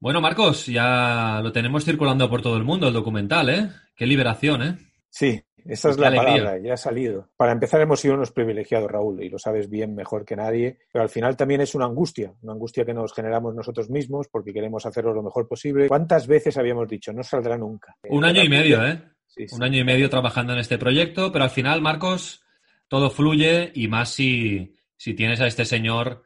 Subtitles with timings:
[0.00, 3.68] Bueno, Marcos, ya lo tenemos circulando por todo el mundo el documental, ¿eh?
[3.96, 4.78] Qué liberación, ¿eh?
[5.10, 7.30] Sí, esa es la palabra, ya ha salido.
[7.36, 11.02] Para empezar, hemos sido unos privilegiados, Raúl, y lo sabes bien mejor que nadie, pero
[11.02, 14.86] al final también es una angustia, una angustia que nos generamos nosotros mismos porque queremos
[14.86, 15.88] hacerlo lo mejor posible.
[15.88, 17.96] ¿Cuántas veces habíamos dicho, no saldrá nunca?
[18.08, 19.02] Un año y medio, ¿eh?
[19.50, 22.44] Un año y medio trabajando en este proyecto, pero al final, Marcos,
[22.86, 26.22] todo fluye y más si, si tienes a este señor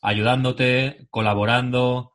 [0.00, 2.12] ayudándote, colaborando,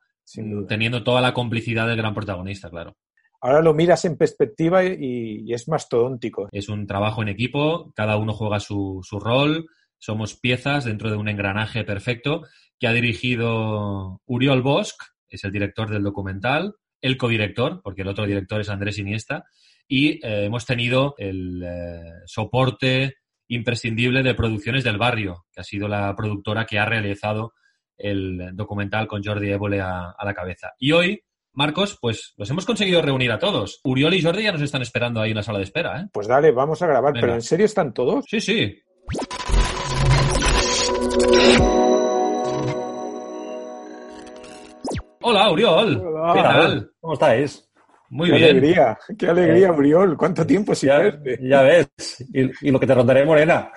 [0.68, 2.96] teniendo toda la complicidad del gran protagonista, claro.
[3.42, 6.48] Ahora lo miras en perspectiva y, es mastodóntico.
[6.52, 11.18] Es un trabajo en equipo, cada uno juega su, su rol, somos piezas dentro de
[11.18, 12.44] un engranaje perfecto
[12.80, 14.96] que ha dirigido Uriol Bosch,
[15.28, 19.46] es el director del documental, el codirector, porque el otro director es Andrés Iniesta,
[19.88, 23.16] y eh, hemos tenido el eh, soporte
[23.48, 27.54] imprescindible de Producciones del Barrio, que ha sido la productora que ha realizado
[28.02, 30.74] el documental con Jordi Évole a, la cabeza.
[30.80, 33.80] Y hoy, Marcos, pues los hemos conseguido reunir a todos.
[33.84, 36.02] Uriol y Jordi ya nos están esperando ahí en la sala de espera.
[36.02, 36.08] ¿eh?
[36.12, 37.14] Pues dale, vamos a grabar.
[37.14, 38.26] ¿Pero en serio están todos?
[38.28, 38.78] Sí, sí.
[45.24, 46.02] Hola, Uriol.
[46.34, 46.92] ¿Qué tal?
[47.00, 47.71] ¿Cómo estáis?
[48.12, 48.50] Muy qué bien.
[48.50, 50.18] alegría, qué alegría, eh, Uriol.
[50.18, 51.40] ¿Cuánto tiempo sin ya, verte?
[51.42, 51.90] Ya ves.
[52.34, 53.72] Y, lo que te rondaré morena.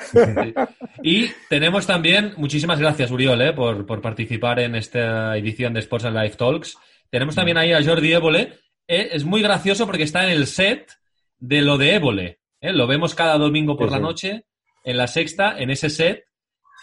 [1.05, 6.17] Y tenemos también, muchísimas gracias, Uriol, eh, por, participar en esta edición de Sports and
[6.17, 6.77] Life Talks.
[7.11, 8.55] Tenemos también ahí a Jordi Évole.
[8.89, 10.91] Eh, es muy gracioso porque está en el set
[11.39, 12.41] de lo de Évole.
[12.61, 12.73] Eh.
[12.73, 14.47] Lo vemos cada domingo por la noche
[14.83, 16.25] en la sexta, en ese set.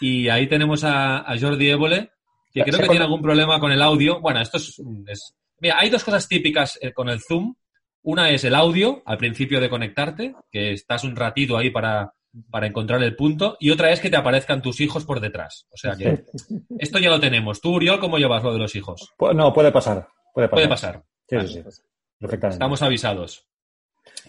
[0.00, 2.12] Y ahí tenemos a, Jordi Évole,
[2.54, 4.20] que creo que tiene algún problema con el audio.
[4.22, 7.54] Bueno, esto es Mira, hay dos cosas típicas eh, con el Zoom.
[8.02, 12.14] Una es el audio al principio de conectarte, que estás un ratito ahí para,
[12.50, 15.68] para encontrar el punto, y otra es que te aparezcan tus hijos por detrás.
[15.70, 16.24] O sea que
[16.80, 17.60] esto ya lo tenemos.
[17.60, 19.14] ¿Tú, Uriol, cómo llevas lo de los hijos?
[19.34, 20.08] No, puede pasar.
[20.34, 20.56] Puede pasar.
[20.56, 21.04] Puede pasar.
[21.28, 21.82] Sí, sí, sí.
[22.18, 22.56] Perfectamente.
[22.56, 23.46] Estamos avisados.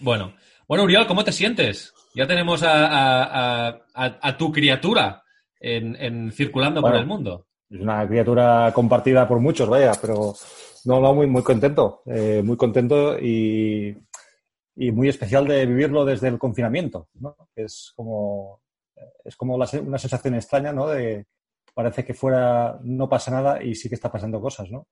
[0.02, 0.36] Bueno,
[0.68, 1.92] bueno, Uriol, ¿cómo te sientes?
[2.14, 3.80] Ya tenemos a,
[4.38, 5.24] tu criatura
[5.58, 7.48] en, circulando por el mundo.
[7.68, 10.32] Es una criatura compartida por muchos, vaya, pero
[10.84, 13.96] no, no, muy, muy contento, eh, muy contento y,
[14.76, 17.36] y, muy especial de vivirlo desde el confinamiento, ¿no?
[17.54, 18.60] Es como,
[19.24, 19.66] es como una
[19.98, 20.88] sensación extraña, ¿no?
[20.88, 21.26] De,
[21.74, 24.86] parece que fuera no pasa nada y sí que está pasando cosas, ¿no?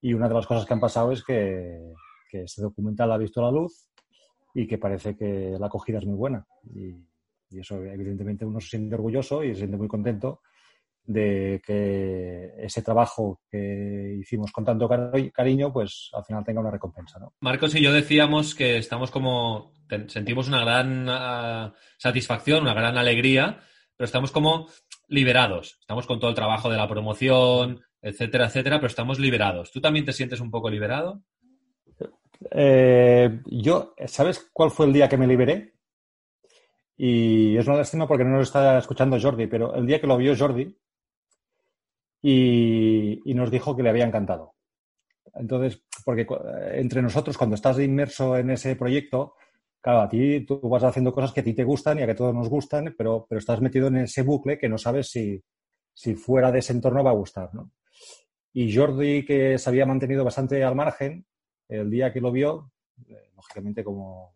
[0.00, 1.92] Y una de las cosas que han pasado es que,
[2.30, 3.88] que este documental ha visto la luz
[4.54, 6.46] y que parece que la acogida es muy buena.
[6.74, 6.94] Y,
[7.50, 10.40] y eso, evidentemente, uno se siente orgulloso y se siente muy contento
[11.08, 14.86] de que ese trabajo que hicimos con tanto
[15.32, 17.18] cariño, pues al final tenga una recompensa.
[17.18, 17.32] ¿no?
[17.40, 19.72] Marcos y yo decíamos que estamos como,
[20.08, 23.58] sentimos una gran ah, satisfacción, una gran alegría,
[23.96, 24.68] pero estamos como
[25.08, 25.78] liberados.
[25.80, 29.72] Estamos con todo el trabajo de la promoción, etcétera, etcétera, pero estamos liberados.
[29.72, 31.22] ¿Tú también te sientes un poco liberado?
[32.50, 35.72] Eh, yo, ¿sabes cuál fue el día que me liberé?
[36.98, 40.18] Y es una lástima porque no lo está escuchando Jordi, pero el día que lo
[40.18, 40.76] vio Jordi,
[42.22, 44.54] y, nos dijo que le había encantado.
[45.34, 46.26] Entonces, porque
[46.72, 49.34] entre nosotros, cuando estás inmerso en ese proyecto,
[49.80, 52.14] claro, a ti tú vas haciendo cosas que a ti te gustan y a que
[52.14, 55.42] todos nos gustan, pero, pero estás metido en ese bucle que no sabes si,
[55.94, 57.72] si fuera de ese entorno va a gustar, ¿no?
[58.52, 61.26] Y Jordi, que se había mantenido bastante al margen,
[61.68, 62.72] el día que lo vio,
[63.06, 64.34] eh, lógicamente como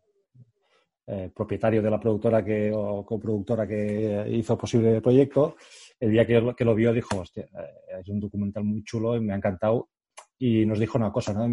[1.06, 5.56] eh, propietario de la productora que, o coproductora que hizo posible el proyecto,
[6.02, 9.20] el día que, que lo vio dijo, hostia, eh, es un documental muy chulo y
[9.20, 9.90] me ha encantado.
[10.36, 11.48] Y nos dijo una cosa, ¿no?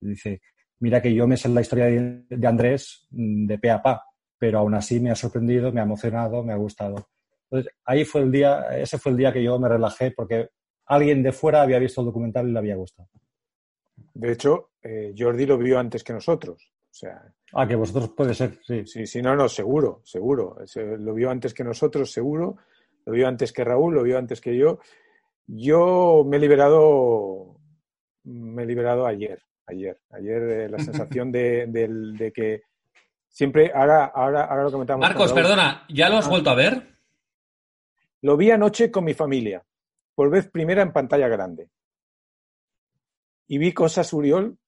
[0.00, 0.40] Dice,
[0.78, 4.04] mira que yo me sé la historia de, Andrés mm, de pe a pa,
[4.38, 7.08] pero aún así me ha sorprendido, me ha emocionado, me ha gustado.
[7.50, 10.50] Entonces, ahí fue el día, ese fue el día que yo me relajé porque
[10.86, 13.08] alguien de fuera había visto el documental y le había gustado.
[14.14, 16.72] De hecho, eh, Jordi lo vio antes que nosotros.
[16.88, 17.20] O sea,
[17.52, 18.86] ah, que vosotros puede ser, sí.
[18.86, 20.56] Sí, sí, no, no, seguro, seguro.
[21.00, 22.58] Lo vio antes que nosotros, seguro
[23.08, 24.80] lo vio antes que Raúl, lo vio antes que yo.
[25.46, 27.58] Yo me he liberado,
[28.24, 32.64] me he liberado ayer, ayer, ayer de la sensación de, que
[33.26, 35.08] siempre, ahora, ahora, ahora lo comentamos.
[35.08, 36.28] Marcos, perdona, ¿ya lo has ah.
[36.28, 36.98] vuelto a ver?
[38.20, 39.64] Lo vi anoche con mi familia,
[40.14, 41.70] por vez primera en pantalla grande.
[43.46, 44.58] Y vi cosas, Uriol,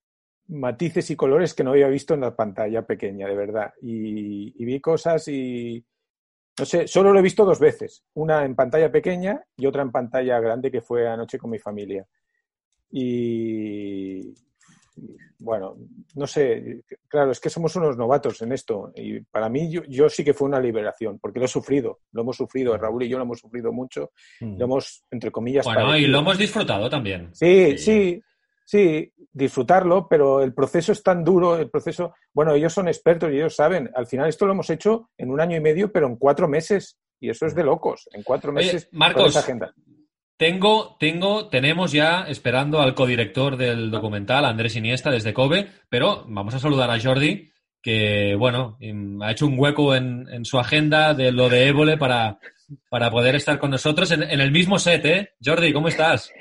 [0.47, 3.71] matices y colores que no había visto en la pantalla pequeña, de verdad.
[3.83, 5.85] Y, y vi cosas y,
[6.57, 8.03] no sé, solo lo he visto dos veces.
[8.13, 12.05] Una en pantalla pequeña y otra en pantalla grande que fue anoche con mi familia.
[12.91, 14.33] Y
[15.39, 15.75] bueno,
[16.15, 20.23] no sé, claro, es que somos unos novatos en esto y para mí yo, sí
[20.23, 23.23] que fue una liberación, porque lo he sufrido, lo hemos sufrido, Raúl y yo lo
[23.23, 24.57] hemos sufrido mucho, mm.
[24.57, 25.65] lo hemos, entre comillas...
[25.65, 27.29] Bueno, y lo hemos disfrutado también.
[27.33, 28.23] Sí, sí, sí,
[29.33, 33.55] disfrutarlo, pero el proceso es tan duro, el proceso, bueno, ellos son expertos y ellos
[33.55, 36.47] saben, al final esto lo hemos hecho en un año y medio, pero en cuatro
[36.47, 38.89] meses, y eso es de locos, en cuatro meses.
[38.91, 39.73] Marcos, agenda.
[40.37, 46.55] Tengo, tengo, tenemos ya esperando al codirector del documental, Andrés Iniesta, desde Kobe, pero vamos
[46.55, 48.77] a saludar a Jordi, que, bueno,
[49.21, 52.39] ha hecho un hueco en, su agenda de lo de Évole para,
[52.89, 55.29] para poder estar con nosotros en, el mismo set, ¿eh?
[55.43, 56.31] Jordi, ¿cómo estás?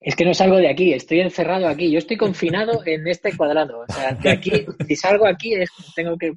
[0.00, 1.90] Es que no salgo de aquí, estoy encerrado aquí.
[1.90, 3.80] Yo estoy confinado en este cuadrado.
[3.80, 6.32] O sea, de aquí, si salgo aquí, es, tengo que.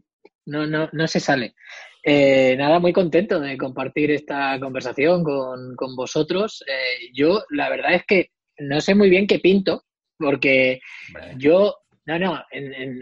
[0.45, 1.56] No, no, no se sale.
[2.04, 6.62] Eh, nada, muy contento de compartir esta conversación con, con vosotros.
[6.68, 9.83] Eh, yo, la verdad es que no sé muy bien qué pinto,
[10.18, 10.81] porque
[11.38, 12.44] yo, no, no,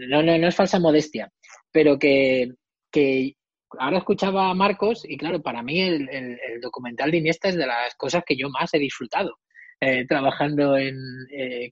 [0.08, 1.32] no, no, no es falsa modestia,
[1.72, 2.52] pero que,
[2.92, 3.34] que
[3.76, 7.66] ahora escuchaba a Marcos y claro, para mí el, el, documental de Iniesta es de
[7.66, 9.36] las cosas que yo más he disfrutado
[9.82, 10.96] eh, trabajando en,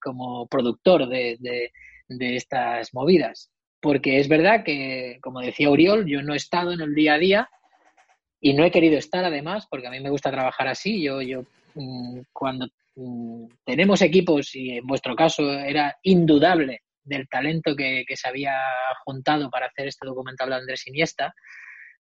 [0.03, 6.35] como productor de, de, estas movidas porque es verdad que, como decía Uriol, yo no
[6.35, 7.51] he estado en el día a día
[8.41, 11.03] y no he querido estar además, porque a mí me gusta trabajar así.
[11.03, 17.75] Yo, yo mm, cuando mm, tenemos equipos, y en vuestro caso era indudable del talento
[17.75, 18.55] que, se había
[19.05, 21.35] juntado para hacer este documental de Andrés Iniesta,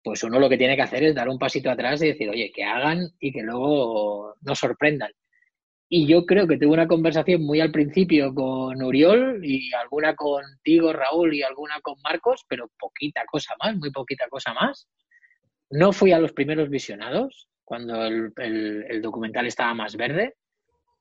[0.03, 2.51] pues uno lo que tiene que hacer es dar un pasito atrás y decir, oye,
[2.53, 5.11] que hagan y que luego nos sorprendan.
[5.93, 10.93] Y yo creo que tuve una conversación muy al principio con Uriol y alguna contigo,
[10.93, 14.87] Raúl, y alguna con Marcos, pero poquita cosa más, muy poquita cosa más.
[15.69, 20.35] No fui a los primeros visionados, cuando el, documental estaba más verde,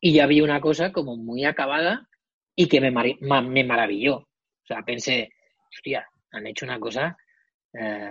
[0.01, 2.09] y ya vi una cosa como muy acabada
[2.57, 4.17] y que me, me maravilló.
[4.17, 5.31] O sea, pensé,
[5.73, 7.17] hostia, han hecho una cosa
[7.75, 8.11] eh,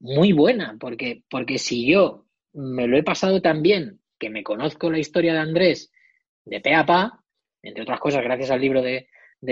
[0.00, 4.90] muy buena, porque, porque si yo me lo he pasado tan bien que me conozco
[4.90, 5.90] la historia de Andrés
[6.44, 7.24] de pe a pa,
[7.62, 9.08] entre otras cosas gracias al libro de,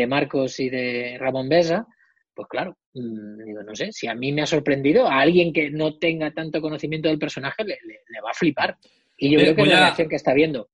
[0.06, 1.87] Marcos y de Ramón Besa,
[2.35, 5.70] pues claro, mm, digo, no sé, si a mí me ha sorprendido, a alguien que
[5.70, 7.76] no tenga tanto conocimiento del personaje le,
[8.25, 8.76] va a flipar.
[9.17, 10.69] Y yo eh, creo que es la reacción que está viendo.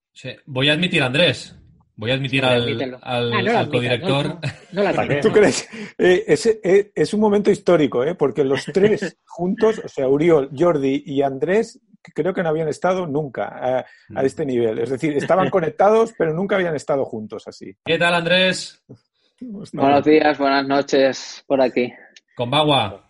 [0.47, 1.56] Voy a admitir, Andrés,
[1.97, 4.38] Voy a admitir al, ah, codirector.
[5.23, 5.69] ¿Tú crees?
[5.97, 6.25] Eh,
[6.64, 8.17] eh, es, un momento histórico, ¿eh?
[8.17, 11.81] porque los tres juntos, o sea, Uriol, Jordi y Andrés,
[12.12, 14.19] creo que no habían estado nunca a, mm.
[14.19, 14.79] este nivel.
[14.79, 17.75] Es decir, estaban conectados, pero nunca habían estado juntos así.
[17.85, 18.83] ¿Qué tal, Andrés?
[19.41, 21.93] Buenos días, buenas noches por aquí.
[22.37, 23.09] Con Bagua.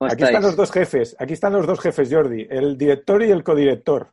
[0.00, 3.42] Aquí están los dos jefes, aquí están los dos jefes, Jordi, el director y el
[3.42, 4.10] codirector.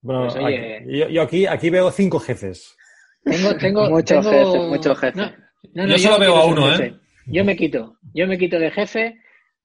[0.00, 2.76] Bueno, pues, yo, aquí, aquí veo cinco jefes.
[3.24, 5.34] Tengo, tengo, mucho jefe, mucho jefe.
[5.74, 6.94] yo solo veo a uno, ¿eh?
[7.26, 9.20] Yo me quito, yo me quito de jefe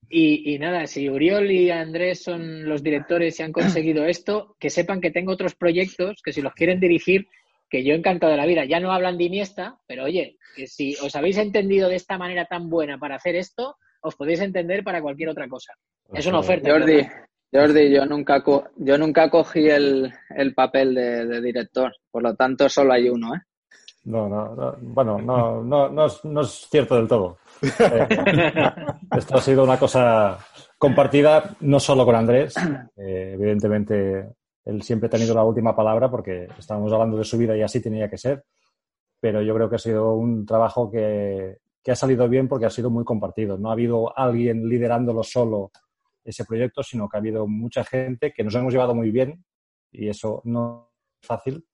[0.08, 5.00] y, nada, si Uriol y Andrés son los directores y han conseguido esto, que sepan
[5.00, 7.26] que tengo otros proyectos que si los quieren dirigir,
[7.68, 8.64] que yo encantado de la vida.
[8.64, 12.46] Ya no hablan de Iniesta, pero oye, que si os habéis entendido de esta manera
[12.46, 15.72] tan buena para hacer esto, os podéis entender para cualquier otra cosa.
[16.12, 16.70] Es una oferta.
[16.70, 17.06] Jordi,
[17.52, 18.44] Jordi, yo nunca,
[18.76, 20.12] yo nunca cogí el,
[20.54, 23.40] papel de, de, director, por lo tanto solo hay uno, ¿eh?
[24.04, 27.38] No, no, bueno, no, no, no, es, no es cierto del todo.
[27.62, 28.06] Eh,
[29.16, 30.38] esto ha sido una cosa
[30.76, 32.54] compartida no solo con Andrés,
[32.96, 34.34] eh, evidentemente
[34.64, 37.80] él siempre ha tenido la última palabra porque estábamos hablando de su vida y así
[37.80, 38.44] tenía que ser,
[39.18, 42.70] pero yo creo que ha sido un trabajo que, que ha salido bien porque ha
[42.70, 43.56] sido muy compartido.
[43.56, 45.70] No ha habido alguien liderándolo solo
[46.24, 49.44] ese proyecto, sino que ha habido mucha gente que nos hemos llevado muy bien
[49.92, 51.66] y eso no es fácil,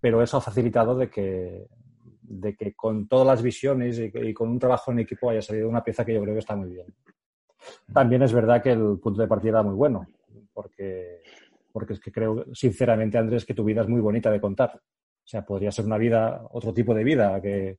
[0.00, 1.66] pero eso ha facilitado de que,
[2.22, 5.82] de que con todas las visiones y, con un trabajo en equipo haya salido una
[5.82, 6.86] pieza que yo creo que está muy bien.
[7.92, 10.06] También es verdad que el punto de partida era muy bueno,
[10.52, 11.20] porque,
[11.72, 14.72] porque es que creo, sinceramente, Andrés, que tu vida es muy bonita de contar.
[14.74, 17.78] O sea, podría ser una vida, otro tipo de vida, que,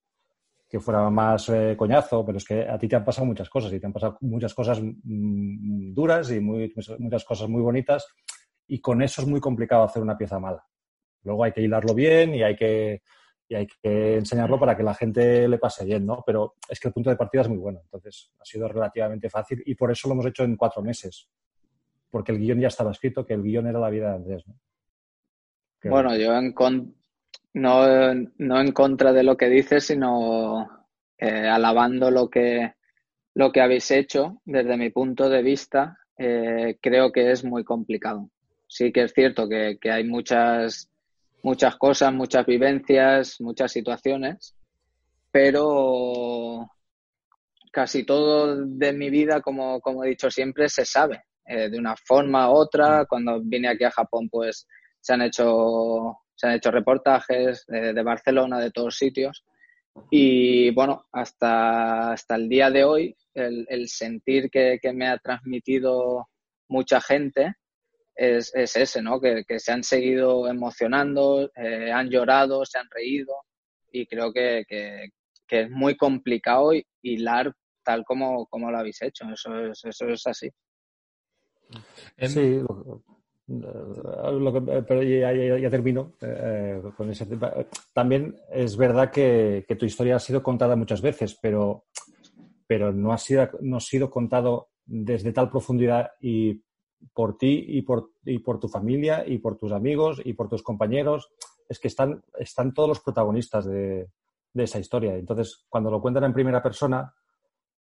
[0.70, 3.74] que fuera más eh, coñazo, pero es que a ti te han pasado muchas cosas
[3.74, 8.08] y te han pasado muchas cosas mm, duras y muchas cosas muy bonitas
[8.68, 10.64] y con eso es muy complicado hacer una pieza mala.
[11.24, 13.02] Luego hay que hilarlo bien y hay que,
[13.48, 16.24] y hay que enseñarlo para que la gente le pase bien, ¿no?
[16.26, 19.62] Pero es que el punto de partida es muy bueno, entonces ha sido relativamente fácil
[19.66, 21.28] y por eso lo hemos hecho en cuatro meses,
[22.10, 24.56] porque el guion ya estaba escrito, que el guion era la vida de Andrés, ¿no?
[25.86, 26.54] bueno, yo en
[27.54, 30.68] no, no en contra de lo que dices, sino
[31.18, 32.74] eh, alabando lo que,
[33.34, 38.30] lo que habéis hecho, desde mi punto de vista, eh, creo que es muy complicado.
[38.68, 40.92] Sí que es cierto que, que hay muchas,
[41.44, 44.56] muchas cosas, muchas vivencias, muchas situaciones,
[45.32, 46.70] pero
[47.72, 51.24] casi todo de mi vida, como, como he dicho siempre, se sabe.
[51.46, 54.68] Eh, de una forma u otra, cuando vine aquí a Japón, pues
[55.00, 59.44] se han hecho, se han hecho reportajes de Barcelona, de todos sitios.
[60.12, 65.18] Y bueno, hasta, hasta el día de hoy, el, el sentir que, que, me ha
[65.18, 66.28] transmitido
[66.68, 67.56] mucha gente
[68.20, 69.20] es, es ese, ¿no?
[69.22, 73.34] Que, que, se han seguido emocionando, eh, han llorado, se han reído
[73.92, 76.72] y creo que, que es muy complicado
[77.02, 79.26] hilar tal como, como lo habéis hecho.
[79.34, 80.50] Eso es, eso es así.
[82.18, 82.62] Sí,
[83.48, 87.54] lo que, pero ya, ya, ya termino eh, con ese tema.
[87.94, 91.86] También es verdad que, que, tu historia ha sido contada muchas veces, pero,
[92.68, 96.64] pero no, ha sido, no ha sido contado desde tal profundidad y
[97.14, 100.64] por ti y por, y por tu familia y por tus amigos y por tus
[100.64, 101.32] compañeros.
[101.68, 104.10] Es que están, están todos los protagonistas de,
[104.54, 105.16] de esa historia.
[105.16, 107.14] Entonces, cuando lo cuentan en primera persona,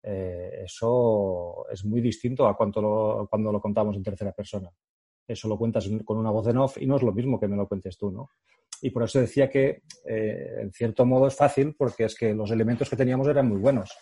[0.02, 4.70] eh, eso es muy distinto a cuando lo, cuando lo contamos en tercera persona
[5.28, 7.56] eso lo cuentas con una voz en off y no es lo mismo que me
[7.56, 8.32] lo cuentes tú, ¿no?
[8.82, 12.52] Y por eso decía que, eh, en cierto modo, es fácil porque es que los
[12.52, 13.96] elementos que teníamos eran muy buenos.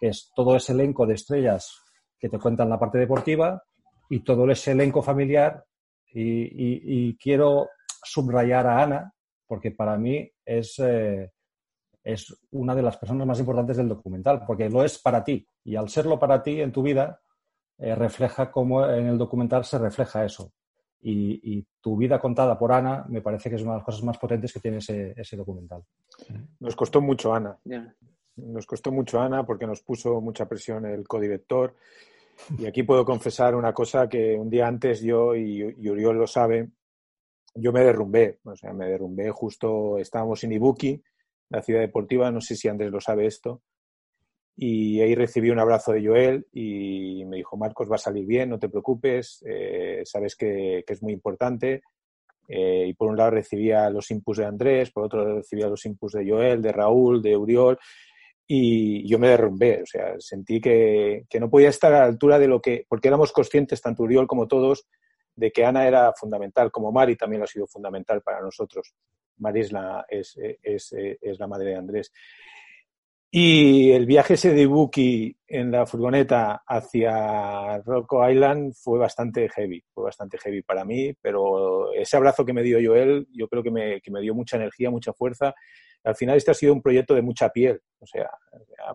[0.00, 1.82] Es todo ese elenco de estrellas
[2.18, 3.62] que te cuentan la parte deportiva
[4.14, 5.64] y todo ese elenco familiar.
[6.12, 7.70] Y, y, y quiero
[8.04, 9.12] subrayar a Ana
[9.46, 11.30] porque para mí es, eh,
[12.04, 15.46] es una de las personas más importantes del documental, porque lo es para ti.
[15.64, 17.20] Y al serlo para ti en tu vida,
[17.78, 20.52] eh, refleja cómo en el documental se refleja eso
[21.02, 24.04] y, y, tu vida contada por Ana me parece que es una de las cosas
[24.04, 25.82] más potentes que tiene ese, ese documental.
[26.60, 27.58] Nos costó mucho Ana.
[27.64, 27.92] Yeah.
[28.36, 31.74] Nos costó mucho Ana porque nos puso mucha presión el codirector.
[32.58, 36.70] Y aquí puedo confesar una cosa que un día antes yo, y, Uriol lo sabe,
[37.54, 38.38] yo me derrumbé.
[38.44, 41.02] O sea, me derrumbé justo, estábamos en Ibuki,
[41.50, 43.62] la ciudad deportiva, no sé si Andrés lo sabe esto,
[44.56, 48.50] y ahí recibí un abrazo de Joel y me dijo, Marcos, va a salir bien,
[48.50, 51.82] no te preocupes, eh, sabes que, es muy importante.
[52.48, 56.14] Eh, y por un lado recibía los inputs de Andrés, por otro recibía los inputs
[56.14, 57.78] de Joel, de Raúl, de Uriol,
[58.46, 62.38] y yo me derrumbé, o sea, sentí que, que no podía estar a la altura
[62.38, 64.86] de lo que, porque éramos conscientes, tanto Uriol como todos,
[65.34, 68.94] de que Ana era fundamental, como Mari también lo ha sido fundamental para nosotros.
[69.38, 72.12] Mari es la, es, es, es la madre de Andrés.
[73.34, 79.82] Y el viaje ese de Buki en la furgoneta hacia Rocco Island fue bastante heavy,
[79.94, 83.70] fue bastante heavy para mí, pero ese abrazo que me dio Joel, yo creo que
[83.70, 85.54] me, que me dio mucha energía, mucha fuerza.
[86.04, 88.28] Al final este ha sido un proyecto de mucha piel, o sea,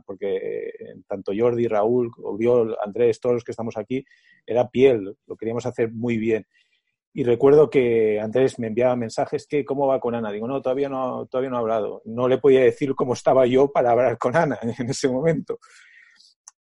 [0.05, 0.71] porque
[1.07, 4.03] tanto Jordi, Raúl, Oriol, Andrés, todos los que estamos aquí,
[4.45, 6.45] era piel, lo queríamos hacer muy bien.
[7.13, 10.31] Y recuerdo que antes me enviaba mensajes que cómo va con Ana.
[10.31, 12.01] Digo, no, todavía no, todavía no ha hablado.
[12.05, 15.57] No le podía decir cómo estaba yo para hablar con Ana en ese momento.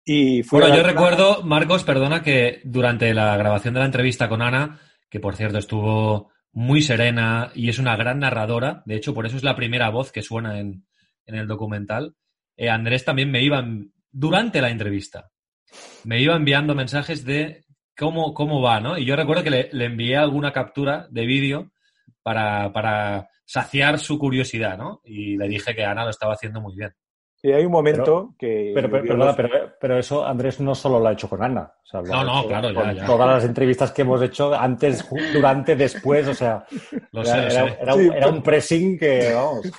[0.03, 4.79] Y bueno, yo recuerdo, Marcos, perdona, que durante la grabación de la entrevista con Ana,
[5.09, 9.37] que por cierto estuvo muy serena y es una gran narradora, de hecho por eso
[9.37, 10.87] es la primera voz que suena en,
[11.27, 12.15] en el documental,
[12.55, 13.63] eh, Andrés también me iba,
[14.11, 15.29] durante la entrevista,
[16.03, 18.97] me iba enviando mensajes de cómo, cómo va, ¿no?
[18.97, 21.73] Y yo recuerdo que le, le envié alguna captura de vídeo
[22.23, 24.99] para, para, saciar su curiosidad, ¿no?
[25.05, 26.91] Y le dije que Ana lo estaba haciendo muy bien.
[27.39, 28.71] Sí, hay un momento pero, que...
[28.73, 31.71] Pero, pero, pero, pero, pero, eso Andrés no solo lo ha hecho con Ana.
[31.83, 33.05] O sea, no, no, claro, ya, ya.
[33.05, 36.65] Todas las entrevistas que hemos hecho antes, durante, después, o sea...
[37.11, 37.77] Lo era, sé, lo era, sé.
[37.79, 39.71] Era, un, era, un, pressing que, vamos...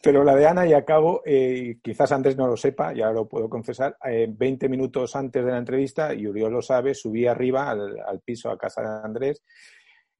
[0.00, 3.50] Pero la de Ana y acabo, eh, quizás Andrés no lo sepa, ya lo puedo
[3.50, 7.98] confesar, eh, 20 minutos antes de la entrevista, y Uriol lo sabe, subí arriba al,
[8.00, 9.42] al, piso, a casa de Andrés,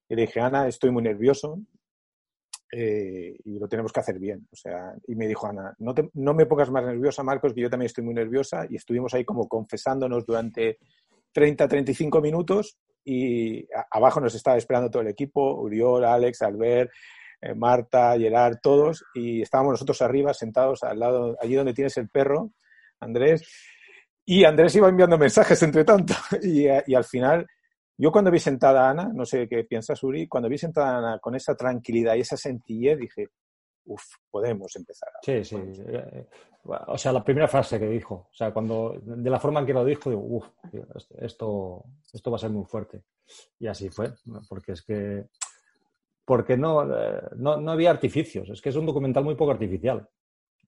[0.08, 1.60] y le dije, Ana, estoy muy nervioso
[2.70, 4.46] eh, y lo tenemos que hacer bien.
[4.52, 7.62] O sea, y me dijo Ana, no, te, no me pongas más nerviosa, Marcos, que
[7.62, 10.78] yo también estoy muy nerviosa, y estuvimos ahí como confesándonos durante
[11.32, 16.90] 30, 35 minutos, y a, abajo nos estaba esperando todo el equipo, Uriol, Alex, Albert,
[17.40, 22.08] eh, Marta, Gerard, todos, y estábamos nosotros arriba, sentados al lado, allí donde tienes el
[22.08, 22.50] perro,
[23.00, 23.48] Andrés,
[24.26, 27.46] y Andrés iba enviando mensajes entre tanto, y, y, al final,
[27.99, 30.99] yo cuando vi sentada a Ana, no sé qué piensas, Uri, cuando vi sentada a
[30.99, 33.28] Ana con esa tranquilidad y esa sencillez, dije,
[33.87, 35.11] uff, podemos empezar.
[35.23, 35.57] Sí, sí.
[36.64, 39.73] O sea, la primera frase que dijo, o sea, cuando, de la forma en que
[39.73, 40.47] lo dijo, digo, uff,
[41.19, 43.02] esto, esto va a ser muy fuerte.
[43.59, 44.12] Y así fue,
[44.49, 45.26] porque es que
[46.25, 48.50] porque no, no, no, había artificios.
[48.50, 50.07] Es que es un documental muy poco artificial.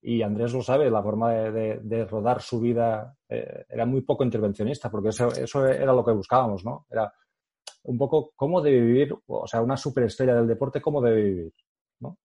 [0.00, 4.90] y Andrés lo sabe, la forma de, rodar su vida eh, era muy poco intervencionista,
[4.90, 6.86] porque eso, eso era lo que buscábamos, ¿no?
[6.90, 7.12] Era
[7.82, 11.52] un poco cómo debe vivir, o sea, una superestrella del deporte, cómo debe vivir,
[12.00, 12.18] ¿no?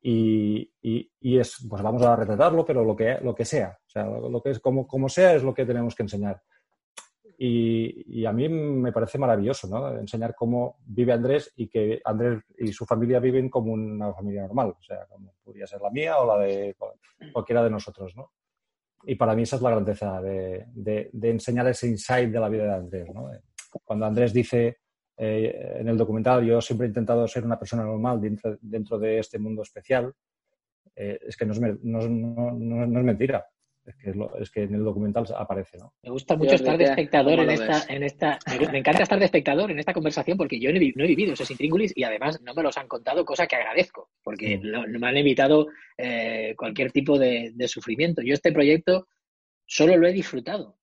[0.00, 4.04] Y, y, es, pues vamos a retratarlo, pero lo que, lo que sea, o sea,
[4.04, 6.40] lo, que es, como, como sea, es lo que tenemos que enseñar.
[7.40, 9.96] Y, a mí me parece maravilloso, ¿no?
[9.96, 14.70] Enseñar cómo vive Andrés y que Andrés y su familia viven como una familia normal,
[14.70, 16.76] o sea, como podría ser la mía o la de
[17.32, 18.32] cualquiera de nosotros, ¿no?
[19.04, 22.64] Y para mí esa es la grandeza de, de, enseñar ese insight de la vida
[22.64, 23.30] de Andrés, ¿no?
[23.84, 24.78] Cuando Andrés dice
[25.16, 29.18] eh, en el documental, yo siempre he intentado ser una persona normal dentro, dentro de
[29.18, 30.12] este mundo especial,
[30.94, 33.46] eh, es que no es, no, no, no es mentira
[34.40, 35.94] es que, en el documental aparece, ¿no?
[36.02, 38.38] Me gusta mucho estar de espectador en esta, en esta,
[38.70, 41.92] me, encanta estar de espectador en esta conversación porque yo no he, vivido esos intríngulis
[41.96, 45.68] y además no me los han contado, cosa que agradezco, porque no, me han evitado
[45.96, 48.22] eh, cualquier tipo de, sufrimiento.
[48.22, 49.08] Yo este proyecto
[49.66, 50.77] solo lo he disfrutado.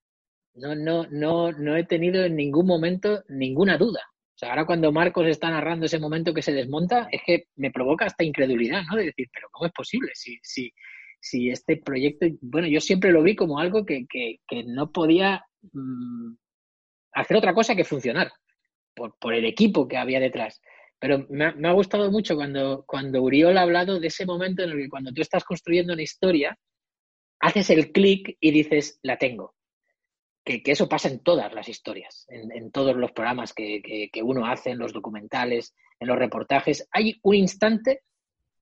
[0.56, 4.02] No, no, no, no he tenido en ningún momento ninguna duda.
[4.36, 7.72] O sea, ahora cuando Marcos está narrando ese momento que se desmonta, es que me
[7.72, 8.98] provoca hasta incredulidad, ¿no?
[8.98, 10.12] De decir, pero ¿cómo es posible?
[10.14, 10.74] Si, si,
[11.22, 14.06] si este proyecto, bueno, yo siempre lo vi como algo que,
[14.68, 16.36] no podía mm,
[17.14, 18.32] hacer otra cosa que funcionar
[18.94, 20.62] por, el equipo que había detrás.
[21.00, 24.78] Pero me ha, gustado mucho cuando, cuando Uriol ha hablado de ese momento en el
[24.78, 26.58] que cuando tú estás construyendo una historia,
[27.40, 29.56] haces el clic y dices, la tengo.
[30.46, 33.82] Que, eso pasa en todas las historias, en, todos los programas que,
[34.14, 36.88] que, uno hace, en los documentales, en los reportajes.
[36.92, 38.04] Hay un instante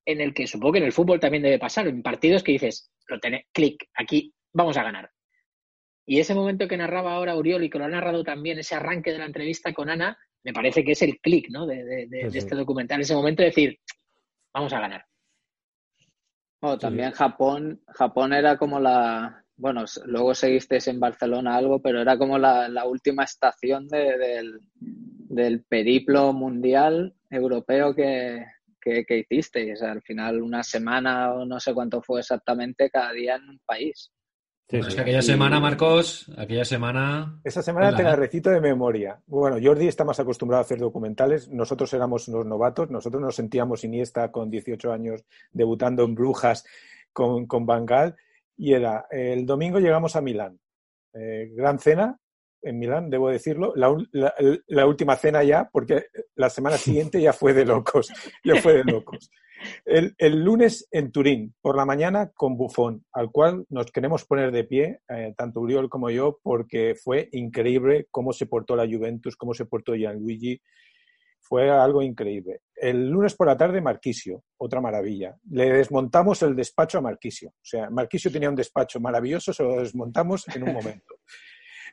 [0.06, 2.90] en el que supongo que en el fútbol también debe pasar, en partidos que dices,
[3.06, 5.10] lo tenés, clic, aquí vamos a ganar.
[6.06, 9.12] Y ese momento que narraba ahora Uriol y que lo ha narrado también, ese arranque
[9.12, 11.66] de la entrevista con Ana, me parece que es el clic ¿no?
[11.66, 13.78] de, este documental, ese momento de decir,
[14.52, 15.06] vamos a ganar.
[16.78, 22.38] también Japón, Japón era como la, bueno, luego seguisteis en Barcelona algo, pero era como
[22.38, 28.44] la, última estación del, del periplo mundial europeo que,
[28.84, 33.12] que, hiciste, O sea, al final una semana o no sé cuánto fue exactamente cada
[33.12, 34.12] día en un país.
[34.68, 37.40] es que aquella semana, Marcos, aquella semana...
[37.44, 39.20] Esa semana te la recito de memoria.
[39.26, 41.48] Bueno, Jordi está más acostumbrado a hacer documentales.
[41.48, 42.90] Nosotros éramos unos novatos.
[42.90, 46.64] Nosotros nos sentíamos Iniesta con 18 años debutando en Brujas
[47.12, 48.16] con, con Bangal.
[48.56, 50.58] Y era, el domingo llegamos a Milán.
[51.12, 52.18] Eh, gran cena,
[52.64, 57.64] en Milán, debo decirlo, la, última cena ya, porque la semana siguiente ya fue de
[57.64, 58.08] locos,
[58.44, 59.30] ya fue de locos.
[59.84, 60.14] El,
[60.44, 65.00] lunes en Turín, por la mañana con Bufón, al cual nos queremos poner de pie,
[65.08, 69.66] eh, tanto Uriol como yo, porque fue increíble cómo se portó la Juventus, cómo se
[69.66, 70.60] portó Gianluigi,
[71.44, 72.62] fue algo increíble.
[72.74, 75.36] El lunes por la tarde, Marquisio, otra maravilla.
[75.50, 77.50] Le desmontamos el despacho a Marquisio.
[77.50, 81.16] O sea, Marquisio tenía un despacho maravilloso, se lo desmontamos en un momento.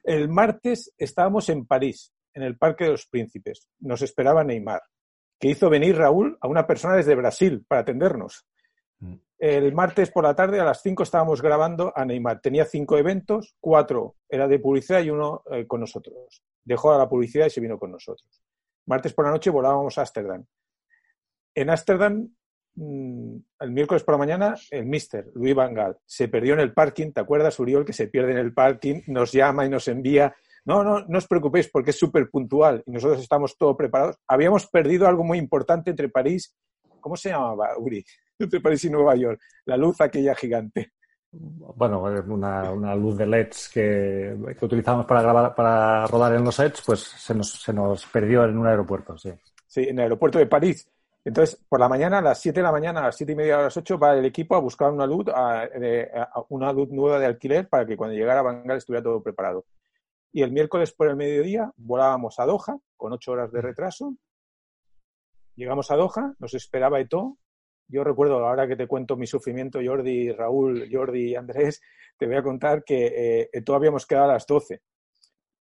[0.04, 3.68] El martes estábamos en París, en el Parque de los Príncipes.
[3.82, 4.82] Nos esperaba Neymar,
[5.38, 8.48] que hizo venir Raúl a una persona desde Brasil para atendernos.
[9.00, 9.16] Mm.
[9.38, 12.40] El martes por la tarde a las 5 estábamos grabando a Neymar.
[12.42, 16.42] Tenía cinco eventos, cuatro era de publicidad y uno eh, con nosotros.
[16.64, 18.42] Dejó a la publicidad y se vino con nosotros.
[18.86, 20.46] Martes por la noche volábamos a Ámsterdam.
[21.56, 22.30] En Ámsterdam
[22.76, 27.12] Mm, el miércoles por la mañana, el mister, Luis Vangal, se perdió en el parking.
[27.12, 29.02] ¿Te acuerdas, Uriol, que se pierde en el parking?
[29.08, 30.34] Nos llama y nos envía.
[30.64, 34.18] No, no, no os preocupéis porque es súper puntual y nosotros estamos todo preparados.
[34.28, 36.56] Habíamos perdido algo muy importante entre París,
[37.02, 38.04] ¿cómo se llamaba, Uri?
[38.40, 40.94] Entre París y Nueva York, la luz aquella gigante.
[41.32, 46.56] Bueno, una, una luz de LEDs que, que utilizamos para, grabar, para rodar en los
[46.56, 49.32] sets, pues se nos, se nos perdió en un aeropuerto, sí.
[49.66, 50.88] Sí, en el aeropuerto de París
[51.24, 53.60] entonces, por la mañana, a las 7 de la mañana, a las 7 y media,
[53.60, 55.26] a las 8, va el equipo a buscar una luz,
[56.50, 59.66] una luz nueva de alquiler para que cuando llegara a Bangal estuviera todo preparado.
[60.34, 64.16] Y el miércoles por el mediodía volábamos a Doha con 8 horas de retraso.
[65.56, 67.38] Llegamos a Doha, nos esperaba Eto.
[67.92, 71.82] Yo recuerdo, ahora que te cuento mi sufrimiento, Jordi, Raúl, Jordi y Andrés,
[72.18, 74.82] te voy a contar que eh, Eto habíamos quedado a las 12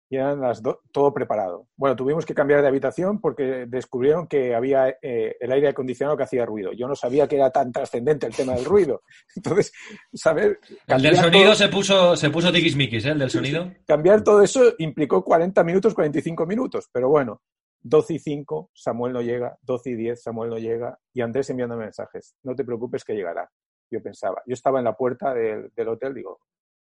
[0.09, 1.67] y eran las todo preparado.
[1.77, 6.23] Bueno, tuvimos que cambiar de habitación porque descubrieron que había eh, el aire acondicionado que
[6.23, 6.71] hacía ruido.
[6.73, 9.03] Yo no sabía que era tan trascendente el tema del ruido.
[9.35, 9.71] Entonces,
[10.11, 10.59] saber...
[10.87, 13.11] El del sonido se puso, se puso tiquismiquis, ¿eh?
[13.11, 13.71] El del sonido.
[13.85, 16.89] Cambiar todo eso implicó 40 minutos, 45 minutos.
[16.91, 17.41] Pero bueno,
[17.81, 19.57] 12 y 5, Samuel no llega.
[19.61, 20.99] 12 y 10, Samuel no llega.
[21.13, 22.35] Y Andrés enviando mensajes.
[22.43, 23.49] No te preocupes que llegará.
[23.89, 24.41] Yo pensaba.
[24.45, 26.39] Yo estaba en la puerta del, del hotel, digo,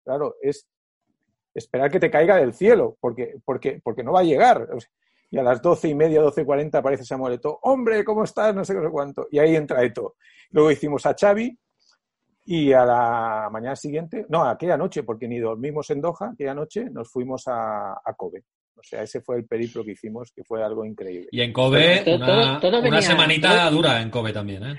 [0.04, 0.68] claro, es
[1.54, 4.68] esperar que te caiga del cielo, porque, porque, porque no va a llegar.
[5.30, 7.60] Y a las doce y media, doce cuarenta aparece Samuel Eto'o.
[7.64, 8.54] Hombre, ¿cómo estás?
[8.54, 9.28] No sé, qué sé cuánto.
[9.32, 10.16] Y ahí entra Eto.
[10.52, 11.58] Luego hicimos a Xavi.
[12.44, 16.90] Y a la mañana siguiente, no, aquella noche, porque ni dormimos en Doha, aquella noche
[16.90, 18.44] nos fuimos a, a Kobe.
[18.82, 21.28] O sea, ese fue el periplo que hicimos, que fue algo increíble.
[21.32, 24.64] Y en Kobe, Todo- una, todo- todo una venía- semanita todo- dura en Kobe también,
[24.66, 24.76] ¿eh?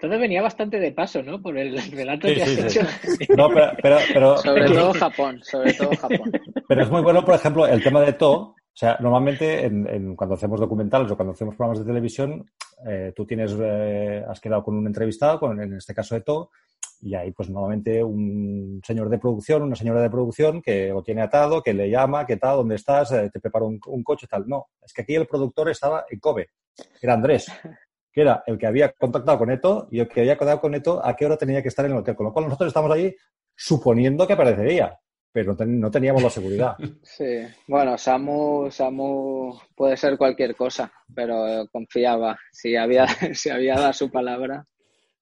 [0.00, 1.42] Todo venía bastante de paso, ¿no?
[1.42, 2.78] Por el relato Sí, que has sí, sí.
[2.80, 3.36] hecho.
[3.36, 6.32] No, pero, pero, pero, Sobre pero- todo Japón, sobre todo Japón.
[6.68, 8.32] pero es muy bueno, por ejemplo, el tema de To.
[8.34, 12.48] O sea, normalmente en, en- cuando hacemos documentales o cuando hacemos programas de televisión,
[12.88, 16.50] eh, tú tienes, eh, has quedado con un entrevistado, con, en este caso de To,
[17.00, 21.22] y hay pues normalmente un señor de producción, una señora de producción que lo tiene
[21.22, 24.44] atado, que le llama, qué tal, dónde estás, Eh, te prepara un, un coche, tal.
[24.48, 26.48] No, es que aquí el productor estaba en Kobe,
[27.00, 27.46] era Andrés,
[28.12, 31.04] que era el que había contactado con Eto y el que había contactado con Eto
[31.04, 32.16] a qué hora tenía que estar en el hotel.
[32.16, 33.14] Con lo cual nosotros estamos allí
[33.54, 34.98] suponiendo que aparecería,
[35.32, 36.76] pero no, ten- no teníamos la seguridad.
[37.02, 42.36] Sí, bueno, Samu, Samu puede ser cualquier cosa, pero confiaba.
[42.52, 44.64] Si había, si había dado su palabra,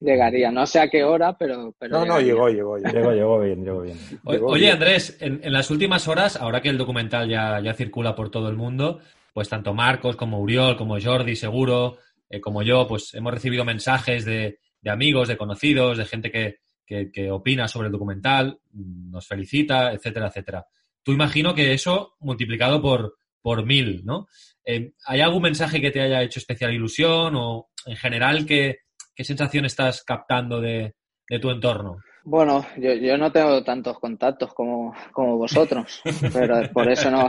[0.00, 0.50] llegaría.
[0.50, 2.26] No sé a qué hora, pero, pero No, no, llegaría.
[2.34, 2.92] llegó, llegó, llegó.
[2.92, 3.98] Llegó, llegó bien, llegó bien.
[4.24, 4.72] O- Llegó Oye, bien.
[4.74, 8.48] Andrés, en, en las últimas horas, ahora que el documental ya, ya circula por todo
[8.48, 9.00] el mundo,
[9.32, 11.98] pues tanto Marcos como Uriol, como Jordi, seguro,
[12.30, 16.56] eh, como yo, pues hemos recibido mensajes de, de amigos, de conocidos, de gente que,
[16.84, 20.66] que- que opina sobre el documental, nos felicita, etcétera, etcétera.
[21.02, 24.26] Tú imagino que eso multiplicado por, por mil, ¿no?
[24.64, 28.78] Eh, ¿Hay algún mensaje que te haya hecho especial ilusión o en general qué,
[29.16, 30.94] qué sensación estás captando de,
[31.28, 31.96] de tu entorno?
[32.24, 36.02] Bueno, yo, yo no tengo tantos contactos como, como vosotros,
[36.32, 37.28] pero por eso no,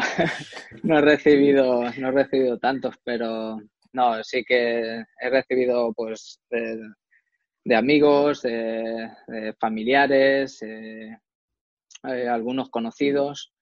[0.83, 3.57] no he recibido, no he recibido tantos, pero
[3.93, 6.77] no, sí que he recibido pues de,
[7.63, 11.15] de amigos, de, de familiares, eh,
[12.03, 13.53] eh, algunos conocidos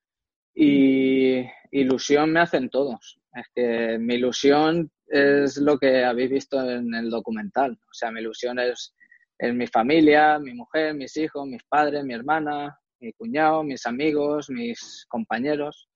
[0.53, 3.19] y ilusión me hacen todos.
[3.35, 7.73] Es que mi ilusión es lo que habéis visto en el documental.
[7.73, 8.95] O sea, mi ilusión es
[9.37, 14.49] en mi familia, mi mujer, mis hijos, mis padres, mi hermana, mi cuñado, mis amigos,
[14.49, 15.89] mis compañeros.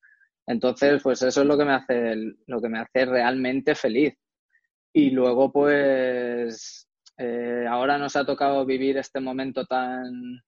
[0.46, 2.16] Entonces, pues eso es lo que me hace,
[2.48, 4.16] lo que me hace realmente feliz.
[4.94, 10.42] Y luego, pues, eh, ahora nos ha tocado vivir este momento tan,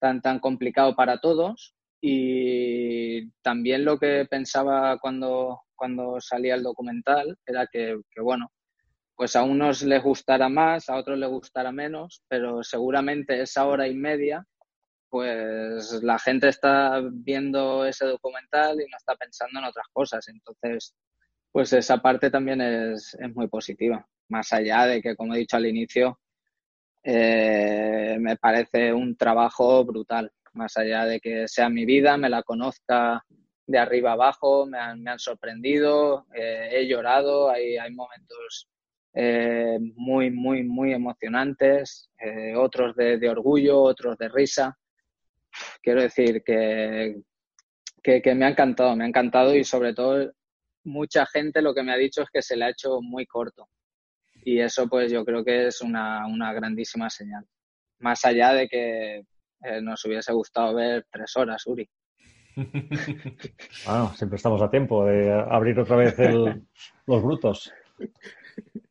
[0.00, 1.74] tan, tan complicado para todos.
[2.00, 8.50] Y también lo que pensaba cuando, cuando salía el documental era que, que bueno,
[9.16, 13.86] pues a unos les gustará más, a otros les gustará menos, pero seguramente esa hora
[13.86, 14.44] y media,
[15.08, 20.26] pues la gente está viendo ese documental y no está pensando en otras cosas.
[20.28, 20.94] Entonces,
[21.52, 24.04] pues esa parte también es, es muy positiva.
[24.28, 26.18] Más allá de que, como he dicho al inicio,
[27.04, 30.32] eh, me parece un trabajo brutal.
[30.54, 33.24] Más allá de que sea mi vida, me la conozca
[33.66, 38.68] de arriba abajo, me han, me han sorprendido, eh, he llorado, hay, hay momentos
[39.14, 44.76] eh, muy, muy, muy emocionantes, eh, otros de, orgullo, otros de risa.
[45.82, 47.22] Quiero decir que,
[48.02, 50.30] que, que, me ha encantado, me ha encantado y sobre todo
[50.84, 53.68] mucha gente lo que me ha dicho es que se le ha hecho muy corto.
[54.44, 57.46] Y eso pues yo creo que es una, una grandísima señal.
[58.00, 59.22] Más allá de que
[59.80, 61.88] nos hubiese gustado ver tres horas, Uri.
[63.86, 66.62] Bueno, siempre estamos a tiempo de abrir otra vez el,
[67.06, 67.72] los brutos.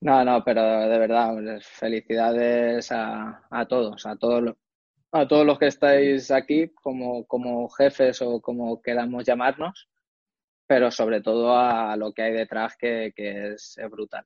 [0.02, 4.56] No, no, pero de verdad, felicidades a, a todos, a todos, los,
[5.12, 9.88] a todos los que estáis aquí como, como jefes o como queramos llamarnos,
[10.68, 14.26] pero sobre todo a lo que hay detrás que, que es, es, brutal.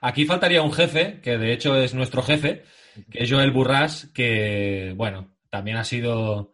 [0.00, 2.64] Aquí faltaría un jefe, que de hecho es nuestro jefe,
[3.10, 6.52] que es Joel Burras, que, bueno, también ha sido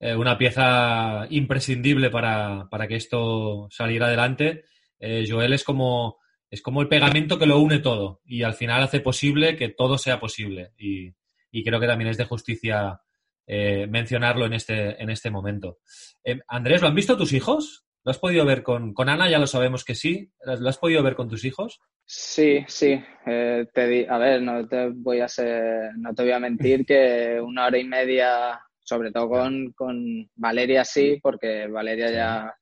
[0.00, 4.64] eh, una pieza imprescindible para, para, que esto saliera adelante.
[4.98, 8.82] Eh, Joel es como es como el pegamento que lo une todo y al final
[8.82, 10.72] hace posible que todo sea posible.
[10.78, 11.12] Y,
[11.50, 13.00] y creo que también es de justicia
[13.46, 15.78] eh, mencionarlo en este, en este momento.
[16.24, 17.84] Eh, Andrés, ¿lo han visto tus hijos?
[18.04, 19.28] ¿Lo has podido ver con, con Ana?
[19.28, 20.32] Ya lo sabemos que sí.
[20.44, 21.80] ¿Lo has podido ver con tus hijos?
[22.04, 23.00] Sí, sí.
[23.26, 26.84] Eh, te di, a ver, no te voy a ser, no te voy a mentir
[26.84, 32.54] que una hora y media, sobre todo con, con Valeria sí, porque Valeria ya,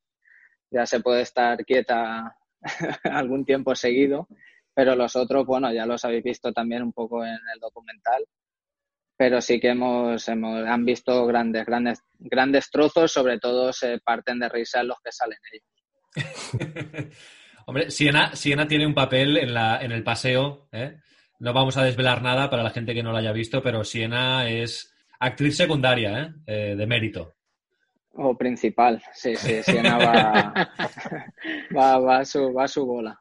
[0.70, 2.37] ya se puede estar quieta
[3.04, 4.26] algún tiempo seguido,
[4.72, 8.24] pero los otros, bueno, ya los habéis visto también un poco en el documental,
[9.16, 14.38] pero sí que hemos, hemos han visto grandes, grandes, grandes trozos, sobre todo se parten
[14.38, 15.68] de risa los que salen ellos.
[17.66, 20.98] Hombre, Siena, Siena tiene un papel en, la, en el paseo, ¿eh?
[21.38, 24.48] no vamos a desvelar nada para la gente que no lo haya visto, pero Siena
[24.48, 26.35] es actriz secundaria, ¿eh?
[26.46, 27.35] Eh, de mérito.
[28.16, 30.55] O principal, sí, sí, Siena va,
[31.77, 33.18] va, va, a su, va a su bola.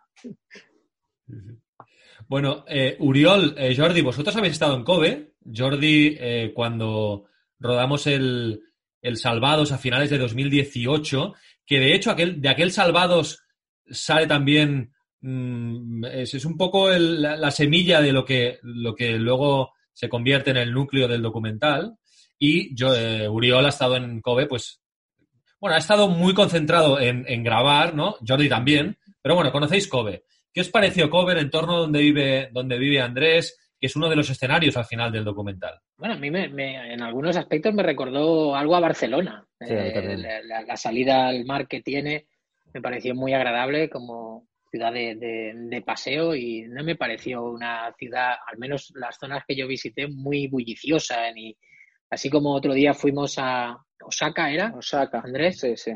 [2.27, 7.25] Bueno, eh, Uriol, eh, Jordi, vosotros habéis estado en Kobe Jordi, eh, cuando
[7.59, 8.61] rodamos el,
[9.01, 11.33] el Salvados a finales de 2018,
[11.65, 13.43] que de hecho aquel, de aquel Salvados
[13.89, 18.95] sale también, mm, es, es, un poco el, la, la, semilla de lo que, lo
[18.95, 21.95] que luego se convierte en el núcleo del documental.
[22.37, 24.81] Y yo, eh, Uriol ha estado en Kobe, pues,
[25.59, 28.15] bueno, ha estado muy concentrado en, en, grabar, ¿no?
[28.27, 30.23] Jordi también, pero bueno, conocéis Kobe.
[30.51, 33.57] ¿Qué os pareció Kobe, el entorno donde vive, donde vive Andrés?
[33.83, 35.77] que es uno de los escenarios al final del documental.
[35.97, 39.45] Bueno, a mí me, me, en algunos aspectos me recordó algo a Barcelona.
[39.59, 42.27] Sí, eh, la, la, la, salida al mar que tiene
[42.73, 47.93] me pareció muy agradable como ciudad de, de, de, paseo y no me pareció una
[47.95, 51.31] ciudad, al menos las zonas que yo visité, muy bulliciosa.
[51.31, 51.55] Ni,
[52.09, 54.73] así como otro día fuimos a Osaka, ¿era?
[54.75, 55.21] Osaka.
[55.23, 55.59] Andrés.
[55.59, 55.91] Sí, sí.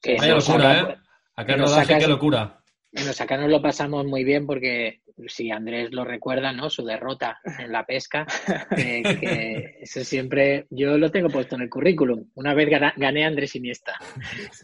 [0.00, 0.96] Que Vaya locura, ¿eh?
[1.34, 2.60] Acá en Osaka, qué locura.
[2.92, 6.70] En Osaka nos lo pasamos muy bien porque si Andrés lo recuerda, ¿no?
[6.70, 8.24] Su derrota en la pesca,
[8.76, 12.30] eh, que eso siempre, yo lo tengo puesto en el currículum.
[12.34, 13.94] Una vez gané, a Andrés Iniesta.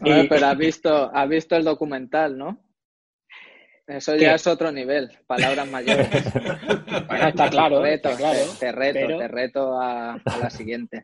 [0.05, 2.68] y, pero ha visto, ha visto el documental, ¿no?
[3.89, 6.07] Eso ya es otro nivel, palabras mayores.
[7.07, 7.81] bueno, está claro.
[7.81, 9.17] Te reto, está claro, te reto, pero...
[9.17, 11.03] te reto a, a la siguiente.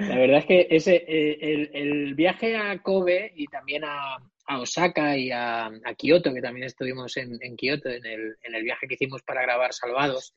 [0.00, 4.58] La verdad es que ese, eh, el, el, viaje a Kobe y también a, a
[4.58, 8.64] Osaka y a, a, Kioto, que también estuvimos en, en Kioto en el, en el,
[8.64, 10.34] viaje que hicimos para grabar Salvados,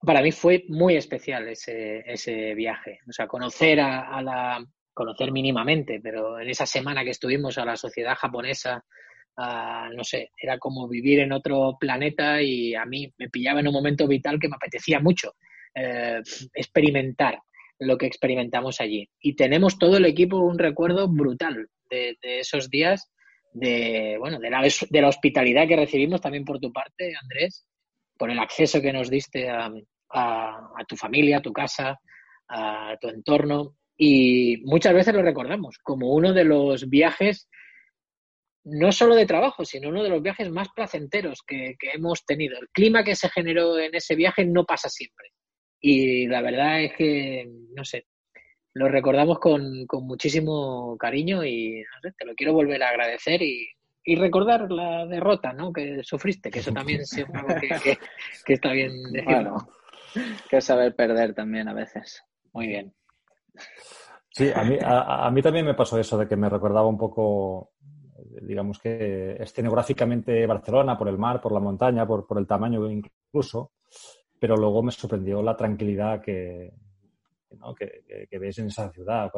[0.00, 2.98] para mí fue muy especial ese, ese viaje.
[3.08, 7.64] O sea, conocer a, a, la, conocer mínimamente, pero en esa semana que estuvimos a
[7.64, 8.84] la sociedad japonesa,
[9.36, 13.68] uh, no sé, era como vivir en otro planeta y a mí me pillaba en
[13.68, 15.34] un momento vital que me apetecía mucho
[15.74, 16.20] eh,
[16.54, 17.38] experimentar
[17.78, 19.08] lo que experimentamos allí.
[19.20, 23.10] Y tenemos todo el equipo un recuerdo brutal de, esos días
[23.52, 27.66] de, bueno, de la, de la hospitalidad que recibimos también por tu parte, Andrés,
[28.18, 29.72] por el acceso que nos diste a
[30.86, 31.98] tu familia, a tu casa,
[32.50, 33.76] a tu entorno.
[33.96, 37.48] Y muchas veces lo recordamos como uno de los viajes,
[38.64, 42.58] no solo de trabajo, sino uno de los viajes más placenteros que, que hemos tenido.
[42.58, 45.28] El clima que se generó en ese viaje no pasa siempre.
[45.80, 48.06] Y la verdad es que, no sé,
[48.74, 53.42] lo recordamos con, con muchísimo cariño y no sé, te lo quiero volver a agradecer
[53.42, 53.66] y,
[54.04, 55.72] y, recordar la derrota ¿no?
[55.72, 57.98] que sufriste, que eso también es algo que, que,
[58.44, 59.34] que está bien decirlo.
[59.34, 59.68] Bueno,
[60.48, 62.22] que saber perder también a veces.
[62.52, 62.94] Muy bien.
[64.32, 66.98] Sí, a mí, a, a mí también me pasó eso de que me recordaba un
[66.98, 67.72] poco,
[68.42, 73.72] digamos que escenográficamente Barcelona, por el mar, por la montaña, por, por el tamaño incluso,
[74.38, 76.72] pero luego me sorprendió la tranquilidad que,
[77.58, 77.74] ¿no?
[77.74, 79.30] que, que, que, ves en esa ciudad,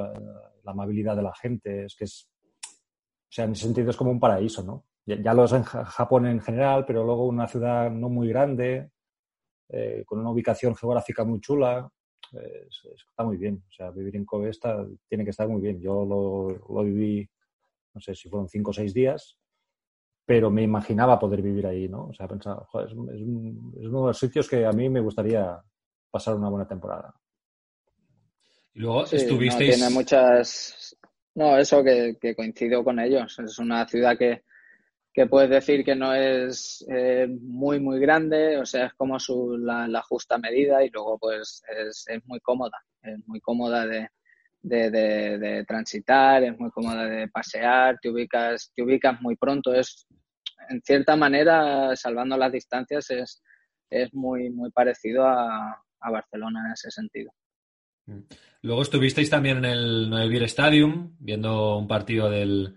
[0.62, 2.28] la amabilidad de la gente, es que es,
[2.64, 4.84] o sea, en ese sentido es como un paraíso, ¿no?
[5.04, 8.90] Ya, ya lo es en Japón en general, pero luego una ciudad no muy grande,
[9.68, 11.90] eh, con una ubicación geográfica muy chula,
[12.32, 13.62] es, está muy bien.
[13.68, 15.80] O sea, vivir en Kobe está, tiene que estar muy bien.
[15.80, 17.28] Yo lo, lo viví,
[17.94, 19.38] no sé si fueron cinco o seis días,
[20.24, 22.06] pero me imaginaba poder vivir ahí, ¿no?
[22.06, 24.88] O sea, pensaba, joder, es, es, un, es, uno de los sitios que a mí
[24.88, 25.60] me gustaría
[26.10, 27.14] pasar una buena temporada.
[28.74, 29.78] Y luego sí, estuvisteis...
[29.78, 30.96] No, tiene muchas...
[31.34, 33.38] No, eso que, que, coincido con ellos.
[33.38, 34.44] Es una ciudad que,
[35.12, 39.58] que puedes decir que no es eh, muy, muy grande, o sea, es como su,
[39.58, 44.08] la, la justa medida y luego pues es, es, muy cómoda, es muy cómoda de,
[44.62, 50.06] de, de, transitar, es muy cómoda de pasear, te ubicas, te ubicas muy pronto, es
[50.68, 53.42] en cierta manera, salvando las distancias, es,
[53.90, 57.32] es muy, muy parecido a, a Barcelona en ese sentido.
[58.62, 62.76] Luego estuvisteis también en el Noevir Stadium, viendo un partido del,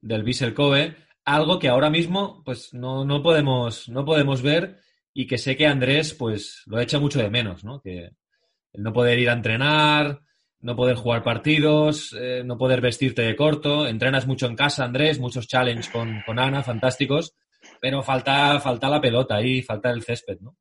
[0.00, 4.78] del Vissel Kobe, algo que ahora mismo pues no, no, podemos, no podemos ver
[5.12, 7.80] y que sé que Andrés pues lo echa mucho de menos, ¿no?
[7.80, 8.10] Que
[8.72, 10.22] el no poder ir a entrenar,
[10.60, 15.20] no poder jugar partidos, eh, no poder vestirte de corto, entrenas mucho en casa, Andrés,
[15.20, 17.36] muchos challenges con, con Ana, fantásticos,
[17.80, 20.56] pero falta, falta la pelota ahí, falta el césped, ¿no?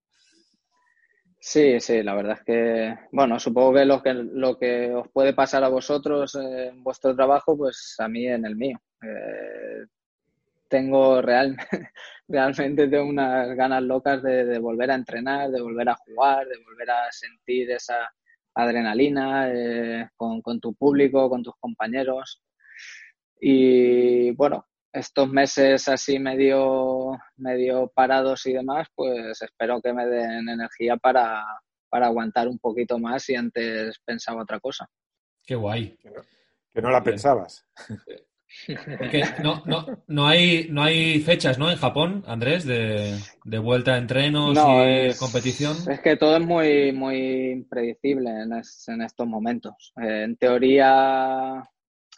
[1.39, 5.33] Sí, sí, la verdad es que, bueno, supongo que lo que, lo que os puede
[5.33, 8.77] pasar a vosotros en vuestro trabajo, pues a mí en el mío.
[9.01, 9.85] Eh,
[10.67, 11.55] tengo real,
[12.27, 16.57] realmente tengo unas ganas locas de, de, volver a entrenar, de volver a jugar, de
[16.65, 18.11] volver a sentir esa
[18.57, 22.41] adrenalina eh, con, con tu público, con tus compañeros.
[23.39, 30.49] Y bueno, estos meses así medio, medio parados y demás, pues espero que me den
[30.49, 31.45] energía para,
[31.89, 34.89] para aguantar un poquito más y antes pensaba otra cosa.
[35.43, 35.95] Qué guay.
[35.97, 36.21] Que no,
[36.73, 37.65] que no la pensabas.
[38.65, 41.69] Porque no, no, no, hay, no hay fechas, ¿no?
[41.69, 45.75] En Japón, Andrés, de, de vuelta a entrenos No, y es- competición.
[45.89, 49.93] Es que todo es muy, muy impredecible en, es- en estos momentos.
[50.01, 51.63] Eh, en teoría,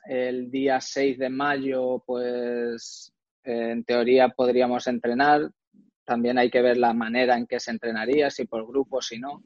[0.06, 3.12] el día 6 de mayo, pues
[3.44, 5.50] eh, en teoría podríamos entrenar.
[6.06, 9.44] También hay que ver la manera en que se entrenaría, si por grupos, si no.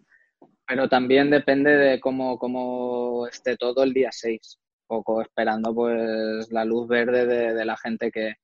[0.65, 4.59] Pero también depende de cómo, cómo esté todo el día 6.
[4.87, 8.35] Poco esperando pues la luz verde de, de la gente que,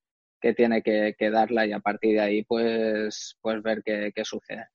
[0.41, 4.23] que tiene que, que darla y a partir de ahí pues, pues ver qué, qué
[4.25, 4.67] sucede.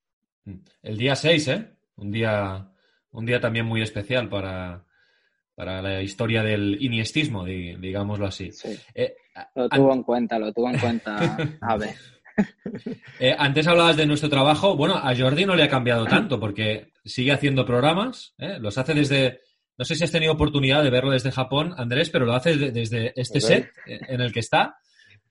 [0.82, 1.70] El día 6, ¿eh?
[1.96, 2.68] Un día,
[3.12, 4.84] un día también muy especial para,
[5.54, 8.52] para la historia del iniestismo, di- digámoslo así.
[8.52, 8.78] Sí.
[8.94, 9.14] Eh,
[9.54, 11.94] Lo an- tuvo en cuenta, lo tuvo en cuenta Ave.
[13.20, 14.76] eh, antes hablabas de nuestro trabajo.
[14.76, 18.58] Bueno, a Jordi no le ha cambiado tanto porque sigue haciendo programas, ¿eh?
[18.60, 19.40] los hace desde...
[19.76, 22.70] No sé si has tenido oportunidad de verlo desde Japón, Andrés, pero lo hace de-
[22.70, 24.76] desde este set eh, en el que está.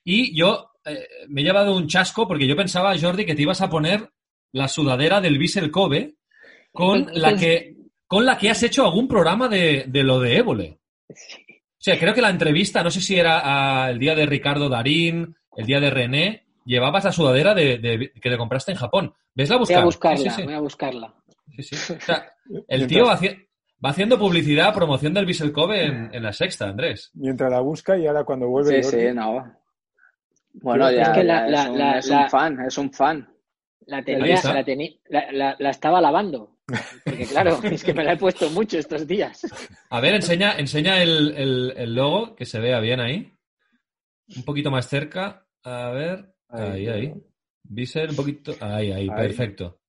[0.03, 3.61] Y yo eh, me he llevado un chasco porque yo pensaba, Jordi, que te ibas
[3.61, 4.09] a poner
[4.51, 6.15] la sudadera del Vissel Kobe
[6.71, 7.75] con la que,
[8.05, 10.79] con la que has hecho algún programa de, de lo de Évole.
[11.09, 13.41] O sea, creo que la entrevista, no sé si era
[13.85, 18.11] ah, el día de Ricardo Darín, el día de René, llevabas la sudadera de, de-
[18.21, 19.13] que te compraste en Japón.
[19.35, 19.81] ¿Ves la Voy buscar?
[19.81, 20.43] a buscarla, Sí, sí, sí.
[20.43, 21.13] voy a buscarla.
[21.57, 21.93] Sí, sí.
[21.93, 22.31] O sea,
[22.67, 23.47] el tío haci-
[23.83, 27.11] va haciendo publicidad, promoción del Vissel Kobe en, en la sexta, Andrés.
[27.13, 28.81] Mientras la busca y ahora cuando vuelve.
[28.83, 29.55] Sí, sí, no.
[30.53, 33.29] Bueno, Es ya, que ya la- es, un, la- es un fan, es un fan.
[33.85, 36.57] La tenía, la, tení- la, la- la estaba lavando.
[37.03, 39.45] Porque claro, es que me la he puesto mucho estos días.
[39.89, 43.33] A ver, enseña, enseña el, el- el logo, que se vea bien ahí.
[44.37, 45.45] Un poquito más cerca.
[45.63, 46.33] A ver.
[46.49, 47.13] Ahí, Ahí, ahí.
[48.09, 48.53] Un poquito.
[48.61, 49.09] Ahí, ahí, Ahí.
[49.09, 49.79] perfecto.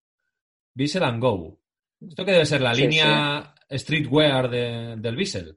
[0.75, 1.61] Vissel and Go.
[2.01, 5.57] Esto que debe ser la Sí, línea streetwear de- del Vissel.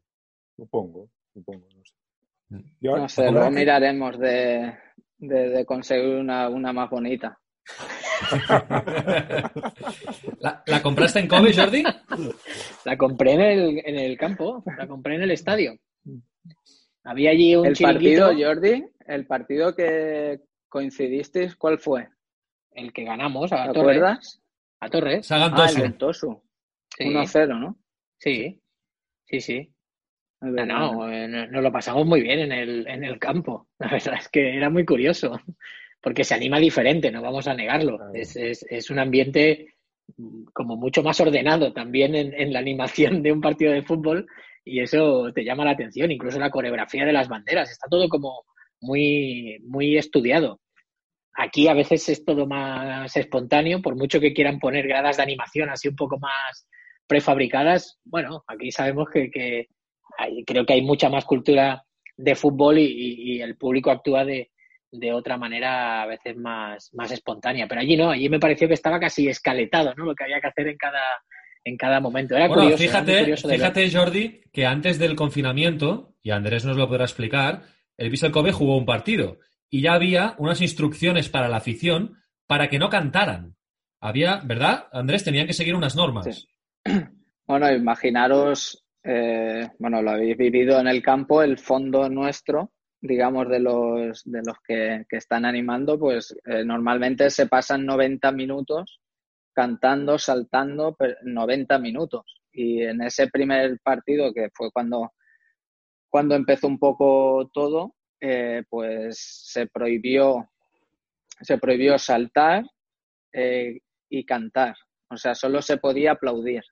[0.56, 1.94] Supongo, supongo, no sé.
[2.80, 4.74] Yo- No sé, luego que- miraremos de,
[5.18, 7.40] de, de conseguir una, una más bonita.
[10.40, 11.84] ¿La, la compraste en Kobe, Jordi?
[12.86, 15.78] La compré en el, en el campo, la compré en el estadio.
[17.04, 22.08] Había allí un El chiringuito, partido, Jordi, el partido que coincidisteis, ¿cuál fue?
[22.72, 23.98] el que ganamos ¿Te a Torres.
[23.98, 24.42] acuerdas?
[24.82, 25.26] A Torres.
[25.26, 26.30] Sagan Ah, el Tosu.
[26.30, 26.44] Tosu.
[26.96, 27.76] Sí, 1-0, ¿no?
[28.18, 28.62] Sí,
[29.26, 29.74] sí, sí.
[30.64, 33.68] No, eh, no- nos lo pasamos muy bien en el, en el campo.
[33.80, 35.40] La verdad es que era muy curioso,
[36.02, 38.00] porque se anima diferente, no vamos a negarlo.
[38.14, 39.76] Es, es, es un ambiente
[40.18, 44.28] mm, como mucho más ordenado también en, en la animación de un partido de fútbol
[44.66, 48.44] y eso te llama la atención, incluso la coreografía de las banderas, está todo como
[48.82, 50.62] muy, muy estudiado.
[51.34, 55.70] Aquí a veces es todo más espontáneo, por mucho que quieran poner gradas de animación
[55.70, 56.68] así un poco más
[57.08, 59.68] prefabricadas, bueno, aquí sabemos que, que
[60.18, 61.84] hay- creo que hay mucha más cultura
[62.16, 64.52] de fútbol y, y- y el público actúa de,
[64.92, 67.68] de otra manera a veces más, más espontánea.
[67.68, 70.06] Pero allí no, allí me pareció que estaba casi escaletado, ¿no?
[70.06, 71.02] Lo que había que hacer en cada,
[71.64, 72.36] en cada momento.
[72.36, 73.38] Era Bueno, curioso, era muy fíjate, ver.
[73.60, 77.64] fíjate, Jordi, que antes del confinamiento, y Andrés nos lo podrá explicar,
[77.98, 79.38] el Vissel Kobe jugó un partido
[79.70, 82.18] y ya había unas instrucciones para la afición
[82.48, 83.56] para que no cantaran.
[84.00, 84.88] Había, ¿verdad?
[84.94, 86.26] Andrés, tenían que seguir unas normas.
[86.26, 86.48] Sí.
[87.48, 93.60] Bueno, imaginaros, eh, bueno, lo habéis vivido en el campo, el fondo nuestro, digamos, de
[93.62, 99.00] los, de los que, que están animando, pues eh, normalmente se pasan 90 minutos
[99.54, 102.24] cantando, saltando, per- 90 minutos.
[102.52, 105.14] Y en ese primer partido, que fue cuando,
[106.10, 109.20] cuando empezó un poco todo, eh, pues
[109.52, 110.50] se prohibió,
[111.42, 112.66] se prohibió saltar
[114.10, 114.76] y cantar.
[115.10, 116.64] O sea, solo se podía aplaudir.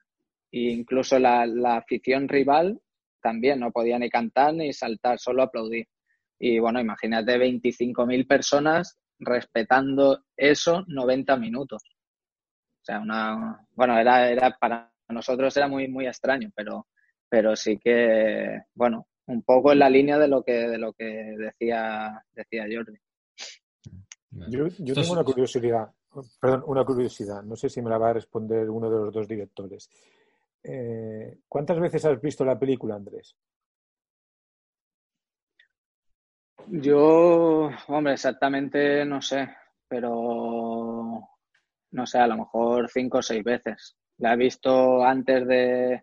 [0.56, 2.80] E incluso la, la afición rival
[3.20, 5.86] también no podía ni cantar ni saltar, solo aplaudir.
[6.38, 11.82] Y bueno, imagínate 25.000 personas respetando eso 90 minutos.
[11.84, 16.86] O sea, una, bueno, era, era para nosotros era muy, muy extraño, pero,
[17.28, 21.04] pero sí que, bueno, un poco en la línea de lo que, de lo que
[21.04, 22.98] decía, decía Jordi.
[24.48, 25.90] Yo, yo tengo una curiosidad,
[26.40, 29.28] perdón, una curiosidad, no sé si me la va a responder uno de los dos
[29.28, 29.90] directores.
[30.68, 33.36] Eh, ¿Cuántas veces has visto la película, Andrés?
[36.66, 39.48] Yo, hombre, exactamente no sé,
[39.86, 41.28] pero
[41.92, 43.96] no sé, a lo mejor cinco o seis veces.
[44.18, 46.02] La he visto antes de,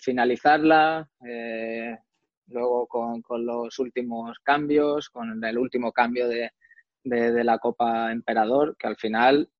[0.00, 1.98] finalizarla, eh,
[2.46, 8.96] luego con, los últimos cambios, con el último cambio de la Copa Emperador, que al
[8.96, 9.50] final,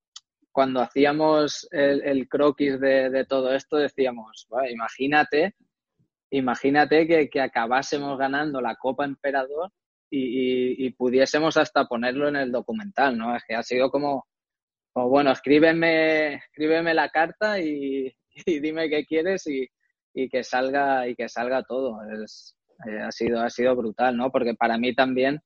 [0.58, 5.54] cuando hacíamos el, croquis de, todo esto, decíamos, "Buah, imagínate
[6.30, 9.70] imagínate que, acabásemos ganando la Copa Emperador
[10.10, 13.36] y, pudiésemos hasta ponerlo en el documental, ¿no?
[13.36, 14.26] Es que ha sido como,
[14.94, 18.12] bueno, escríbeme, escríbeme la carta y,
[18.44, 19.68] dime qué quieres y,
[20.28, 22.00] que salga y que salga todo.
[22.02, 24.32] Eh, ha sido ha sido brutal, ¿no?
[24.32, 25.38] Porque para mí también,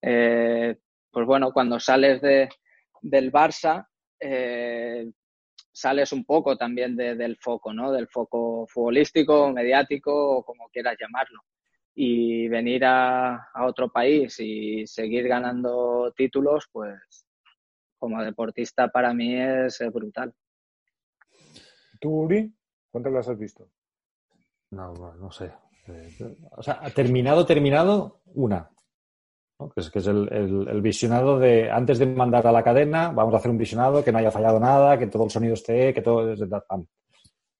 [0.00, 0.74] eh,
[1.10, 2.48] pues bueno, cuando sales de,
[3.02, 3.86] del Barça,
[4.20, 5.10] eh,
[5.72, 7.92] sales un poco también del foco, ¿no?
[7.92, 11.40] Del foco futbolístico, mediático, o como quieras llamarlo
[12.00, 17.26] y venir a, otro país y seguir ganando títulos, pues
[17.98, 20.32] como deportista para mí es, brutal.
[22.00, 22.54] ¿Tú, Uri?
[22.92, 23.68] ¿Cuántas las has visto?
[24.70, 25.52] No, no sé.
[25.88, 28.70] Eh, o sea, terminado, terminado, una.
[29.58, 33.38] Que es, que es el, visionado de antes de mandar a la cadena, vamos a
[33.38, 36.32] hacer un visionado que no haya fallado nada, que todo el sonido esté, que todo
[36.32, 36.60] es de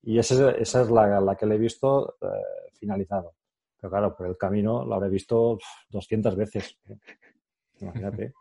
[0.03, 3.35] Y esa, esa es la, la, que le he visto eh, finalizado.
[3.81, 5.59] Pero claro, por el camino lo habré visto
[5.91, 6.79] 200 veces.
[7.81, 8.33] Imagínate.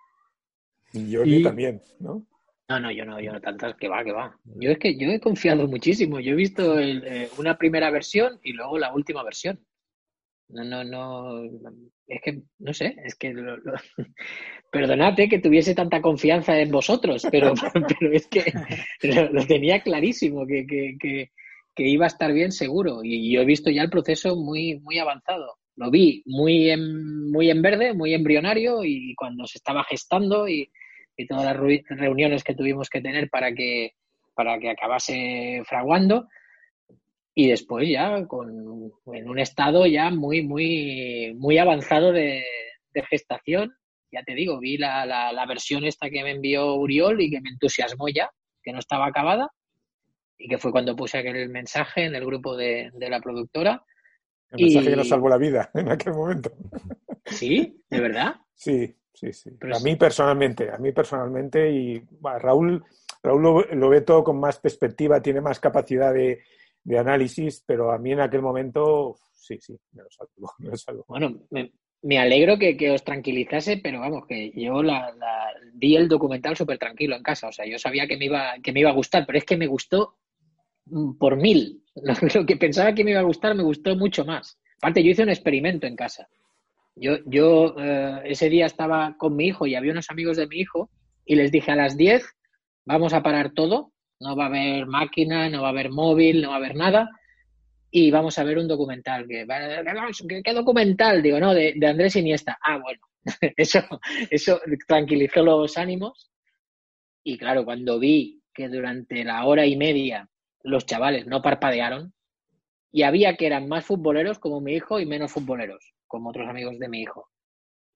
[0.94, 2.28] y yo también, ¿no?
[2.70, 4.38] No, no, yo no, yo no tantas, que va, que va.
[4.44, 6.20] Yo es que yo he confiado muchísimo.
[6.20, 9.60] Yo he visto eh, una primera versión y luego la última versión.
[10.50, 11.44] No, no, no.
[12.08, 13.34] Es que, no sé, es que.
[13.34, 13.58] Lo,
[14.72, 17.54] Perdonad que tuviese tanta confianza en vosotros, pero,
[18.00, 18.44] pero es que
[19.02, 21.32] lo, tenía clarísimo, que, que,
[21.78, 23.02] que iba a estar bien seguro.
[23.04, 25.58] Y yo he visto ya el proceso muy, muy avanzado.
[25.76, 30.70] Lo vi muy en, muy en verde, muy embrionario y cuando se estaba gestando y,
[31.30, 31.58] todas las
[31.90, 33.94] reuniones que tuvimos que tener para que,
[34.36, 36.28] para que acabase fraguando.
[37.38, 38.50] Y después ya con,
[39.14, 42.44] en un estado ya muy, muy, muy avanzado de,
[43.12, 43.76] gestación.
[44.12, 47.50] Ya te digo, vi la, la versión esta que me envió Uriol y que me
[47.50, 48.32] entusiasmó ya,
[48.64, 49.52] que no estaba acabada
[50.38, 53.84] y que fue cuando puse aquel mensaje en el grupo de, la productora.
[54.52, 56.52] El mensaje que nos salvó la vida en aquel momento.
[57.26, 57.84] ¿Sí?
[57.90, 58.36] ¿De verdad?
[58.54, 59.52] Sí, sí, sí.
[59.62, 62.84] a mí personalmente, a mí personalmente y Raúl,
[63.24, 66.44] Raúl lo, ve todo con más perspectiva, tiene más capacidad de,
[66.96, 70.52] análisis, pero a mí en aquel momento, sí, sí, me lo salvó.
[70.60, 71.42] Me lo Bueno,
[72.02, 75.14] me, alegro que, os tranquilizase, pero vamos, que yo la,
[75.74, 78.72] vi el documental súper tranquilo en casa, o sea, yo sabía que me, iba, que
[78.72, 80.16] me iba a gustar, pero es que me gustó
[80.90, 81.84] Mm, por mil.
[82.36, 84.58] Lo, que pensaba que me iba a gustar me gustó mucho más.
[84.78, 86.28] Aparte, yo hice un experimento en casa.
[86.96, 90.58] Yo, yo eh, ese día estaba con mi hijo y había unos amigos de mi
[90.58, 90.90] hijo
[91.26, 92.26] y les dije a las 10
[92.86, 96.50] vamos a parar todo, no va a haber máquina, no va a haber móvil, no
[96.50, 97.10] va a haber nada
[97.92, 99.26] y vamos a ver un documental.
[99.28, 99.46] ¿Qué,
[100.44, 101.22] qué documental?
[101.22, 102.58] Digo, no, de, de Andrés Iniesta.
[102.62, 103.02] Ah, bueno,
[103.58, 103.80] eso,
[104.30, 106.32] eso tranquilizó los ánimos
[107.24, 110.30] y claro, cuando vi que durante la hora y media
[110.64, 112.14] los chavales no parpadearon
[112.92, 116.80] y había que eran más futboleros como mi hijo y menos futboleros como otros amigos
[116.80, 117.30] de mi hijo.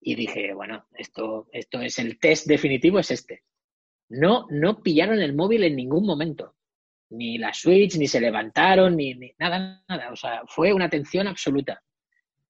[0.02, 3.44] Y dije, bueno, esto, esto es el test definitivo, es este.
[4.12, 6.56] No, no pillaron el móvil en ningún momento.
[7.12, 10.12] Ni la Switch, ni se levantaron, ni, nada, nada.
[10.12, 11.82] O sea, fue una atención absoluta.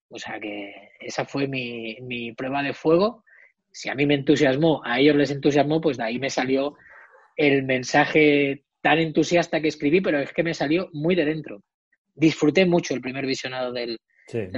[0.09, 3.23] O sea que esa fue mi, mi prueba de fuego.
[3.71, 6.75] Si a mí me entusiasmó, a ellos les entusiasmó, pues de ahí me salió
[7.37, 11.61] el mensaje tan entusiasta que escribí, pero es que me salió muy de dentro.
[12.13, 13.99] Disfruté mucho el primer visionado del,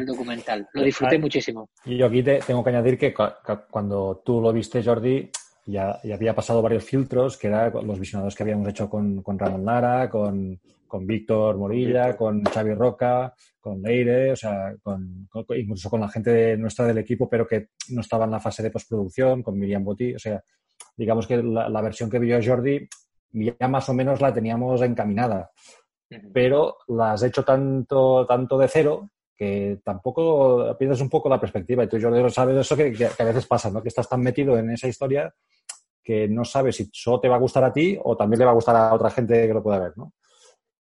[0.06, 1.70] documental, lo disfruté muchísimo.
[1.86, 3.14] Y yo aquí te, tengo que añadir que,
[3.70, 5.30] cuando tú lo viste, Jordi,
[5.66, 9.66] ya, había pasado varios filtros, que eran los visionados que habíamos hecho con, con Ramón
[9.66, 16.02] Lara, con, con Víctor Morilla, con Xavi Roca, con Leire, o sea, con, incluso con
[16.02, 19.58] la gente nuestra del equipo, pero que no estaba en la fase de postproducción, con
[19.58, 20.44] Miriam Botti, o sea,
[20.98, 22.88] digamos que la, la versión que vio Jordi
[23.34, 25.52] ya más o menos la teníamos encaminada.
[26.32, 31.84] Pero la has hecho tanto, tanto de cero que tampoco pierdes un poco la perspectiva.
[31.84, 33.82] Y tú, Jordi, sabes eso que, que, a veces pasa, ¿no?
[33.82, 35.34] Que estás tan metido en esa historia
[36.04, 38.52] que no sabes si solo te va a gustar a ti o también le va
[38.52, 40.14] a gustar a otra gente que lo pueda ver, ¿no?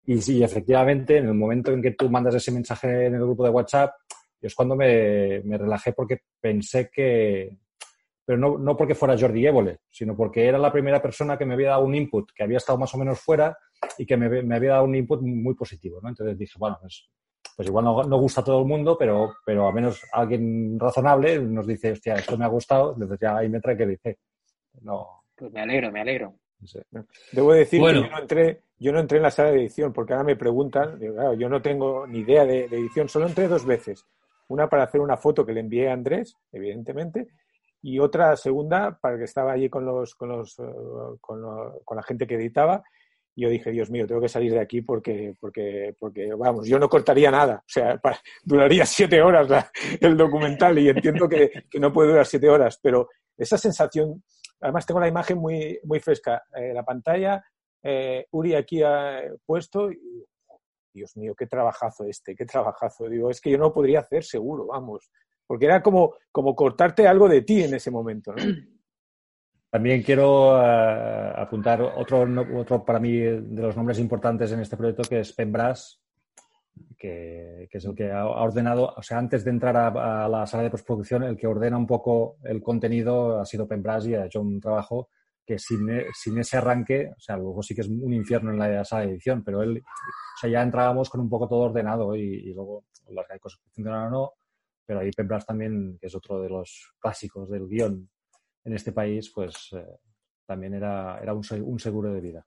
[0.07, 3.45] Y sí, efectivamente, en el momento en que tú mandas ese mensaje en el grupo
[3.45, 3.93] de WhatsApp,
[4.41, 7.59] es cuando me, me relajé porque pensé que,
[8.25, 11.55] pero no, no porque fuera Jordi Évole, sino porque era la primera persona que me
[11.55, 13.57] había dado un input, que había estado más o menos fuera
[13.99, 16.09] y que me, me había dado un input muy positivo, ¿no?
[16.09, 17.11] Entonces dije, bueno, pues,
[17.61, 21.39] pues igual no, no, gusta a todo el mundo, pero, pero al menos alguien razonable
[21.41, 24.19] nos dice, hostia, esto me ha gustado, entonces ya ahí me trae que dice,
[24.81, 25.25] no.
[25.37, 26.37] Pues me alegro, me alegro.
[27.31, 30.15] Debo decir que yo no, entré, yo no entré en la sala de edición, porque
[30.15, 33.67] ahora me preguntan, claro, yo no tengo ni idea de, de edición, solo entré dos
[33.67, 34.07] veces.
[34.49, 37.29] Una para hacer una foto que le envié a Andrés, evidentemente,
[37.83, 40.63] y otra segunda para que estaba allí con los, con los eh,
[41.21, 41.43] con,
[41.95, 42.83] la gente que editaba
[43.41, 46.89] yo dije, Dios mío, tengo que salir de aquí porque, porque, porque vamos, yo no
[46.89, 47.57] cortaría nada.
[47.57, 48.01] O sea,
[48.45, 49.71] duraría siete horas
[50.01, 54.23] el documental y entiendo que, no puede durar siete horas, pero esa sensación,
[54.61, 57.43] además tengo la imagen muy, muy fresca, eh, la pantalla,
[57.83, 59.89] eh, Uri aquí ha puesto,
[60.93, 63.09] Dios mío, qué trabajazo este, qué trabajazo.
[63.09, 65.11] Digo, es que yo no podría hacer seguro, vamos,
[65.47, 68.33] porque era como, como cortarte algo de ti en ese momento.
[68.33, 68.43] ¿no?
[69.71, 75.05] También quiero uh, apuntar otro, otro para mí de los nombres importantes en este proyecto
[75.09, 76.01] que es Pembras,
[76.99, 80.45] que, que, es el que ha ordenado, o sea, antes de entrar a, a, la
[80.47, 84.27] sala de postproducción, el que ordena un poco el contenido ha sido Pembras y ha
[84.27, 85.09] hecho un trabajo
[85.47, 88.59] que sin, e, sin ese arranque, o sea, luego sí que es un infierno en
[88.59, 92.17] la sala de edición, pero él, o sea, ya entrábamos con un poco todo ordenado
[92.17, 94.33] y, y luego las cosas que funcionan o no,
[94.85, 98.09] pero ahí Pembras también, que es otro de los clásicos del guion
[98.65, 99.85] en este país, pues eh,
[100.47, 102.47] también era, era un, un, seguro de vida.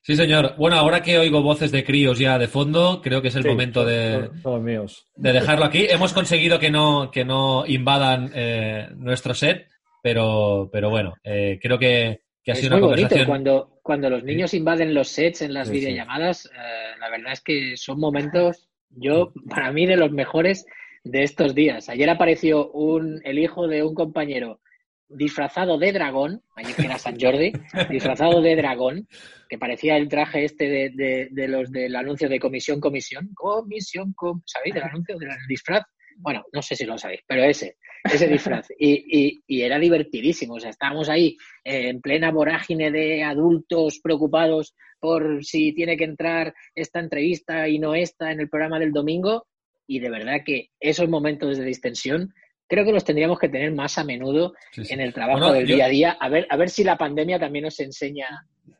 [0.00, 0.54] Sí, señor.
[0.56, 3.48] Bueno, ahora que oigo voces de críos ya de fondo, creo que es el sí,
[3.48, 5.06] momento de, todos míos.
[5.16, 5.86] de dejarlo aquí.
[5.88, 9.68] Hemos conseguido que no, que no invadan eh, nuestro set,
[10.02, 13.26] pero, pero bueno, eh, creo que, que ha es sido muy una conversación.
[13.26, 16.42] bonito cuando, cuando los niños invaden los sets en las sí, videollamadas.
[16.42, 16.48] Sí.
[16.54, 20.66] Eh, la verdad es que son momentos, yo, para mí, de los mejores
[21.10, 21.88] de estos días.
[21.88, 24.60] Ayer apareció un, el hijo de un compañero
[25.08, 27.52] disfrazado de dragón, ayer que era San Jordi,
[27.90, 29.06] disfrazado de dragón,
[29.48, 34.12] que parecía el traje este de, de, de los del anuncio de comisión, comisión, comisión,
[34.14, 34.74] com, ¿sabéis?
[34.74, 35.84] Del anuncio del disfraz.
[36.16, 38.66] Bueno, no sé si lo sabéis, pero ese, ese disfraz.
[38.78, 40.54] Y, y, y era divertidísimo.
[40.54, 46.04] O sea, estábamos ahí eh, en plena vorágine de adultos preocupados por si tiene que
[46.04, 49.46] entrar esta entrevista y no esta en el programa del domingo.
[49.86, 52.34] Y de verdad que esos momentos de distensión
[52.68, 54.94] creo que los tendríamos que tener más a menudo sí, sí.
[54.94, 56.16] en el trabajo bueno, del yo, día a día.
[56.20, 58.26] A ver, a ver si la pandemia también nos enseña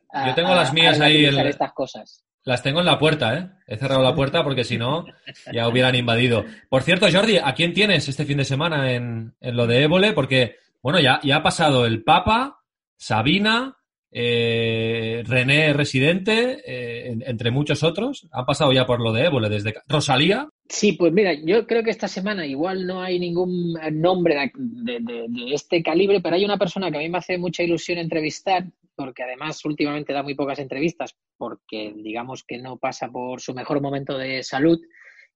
[0.09, 2.23] a, yo tengo las mías a, ahí el, estas cosas.
[2.43, 3.49] Las tengo en la puerta, ¿eh?
[3.67, 5.05] He cerrado la puerta porque si no
[5.51, 6.45] ya hubieran invadido.
[6.69, 10.13] Por cierto, Jordi, ¿a quién tienes este fin de semana en, en lo de Évole?
[10.13, 12.61] Porque, bueno, ya, ya ha pasado el Papa,
[12.95, 13.76] Sabina,
[14.11, 18.27] eh, René Residente, eh, entre muchos otros.
[18.31, 20.47] Han pasado ya por lo de Évole desde Rosalía.
[20.69, 25.25] Sí, pues mira, yo creo que esta semana igual no hay ningún nombre de, de,
[25.27, 28.65] de, este calibre, pero hay una persona que a mí me hace mucha ilusión entrevistar,
[28.95, 33.81] porque además últimamente da muy pocas entrevistas, porque digamos que no pasa por su mejor
[33.81, 34.79] momento de salud,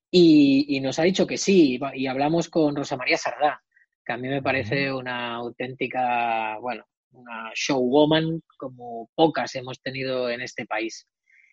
[0.09, 3.61] y, y nos ha dicho que sí, y hablamos con Rosa María Sardá,
[4.05, 10.41] que a mí me parece una auténtica, bueno, una showwoman como pocas hemos tenido en
[10.41, 11.07] este país.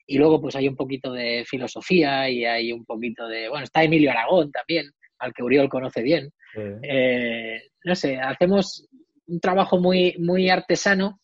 [0.07, 3.83] Y luego pues hay un poquito de filosofía y hay un poquito de, bueno, está
[3.83, 6.31] Emilio Aragón también, al que Uriol conoce bien.
[6.55, 6.61] Sí.
[6.83, 8.87] Eh, no sé, hacemos
[9.27, 11.21] un trabajo muy, muy artesano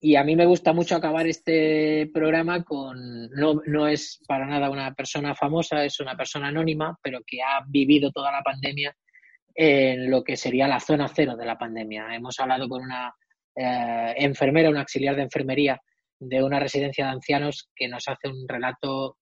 [0.00, 4.70] y a mí me gusta mucho acabar este programa con, no, no es para nada
[4.70, 8.94] una persona famosa, es una persona anónima, pero que ha vivido toda la pandemia
[9.54, 12.14] en lo que sería la zona cero de la pandemia.
[12.14, 13.14] Hemos hablado con una
[13.56, 15.80] eh, enfermera, un auxiliar de enfermería
[16.18, 19.18] de una residencia de ancianos que nos hace un relato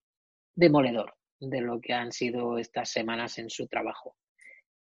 [0.54, 4.16] demoledor de lo que han sido estas semanas en su trabajo.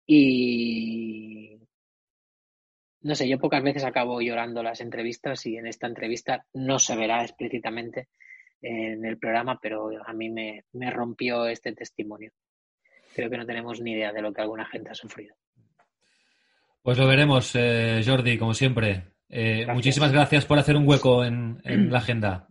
[0.05, 1.59] Y
[3.01, 6.95] no sé, yo pocas veces acabo llorando las entrevistas y en esta entrevista no se
[6.95, 8.09] verá explícitamente
[8.61, 12.31] en el programa, pero a mí me, me rompió este testimonio.
[13.13, 15.35] Creo que no tenemos ni idea de lo que alguna gente ha sufrido.
[16.81, 19.12] Pues lo veremos, eh, Jordi, como siempre.
[19.35, 22.47] Eh, muchísimas gracias por hacer un hueco en, en la agenda.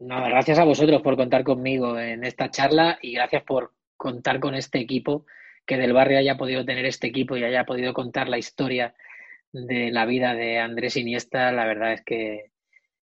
[0.00, 4.54] No, gracias a vosotros por contar conmigo en esta charla y gracias por contar con
[4.54, 5.24] este equipo,
[5.64, 8.94] que del barrio haya podido tener este equipo y haya podido contar la historia
[9.50, 11.50] de la vida de Andrés Iniesta.
[11.52, 12.50] La verdad es que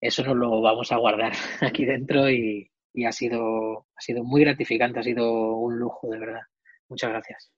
[0.01, 4.43] eso nos lo vamos a guardar aquí dentro y, y ha, sido, ha sido muy
[4.43, 6.43] gratificante, ha sido un lujo, de verdad.
[6.89, 7.51] Muchas gracias.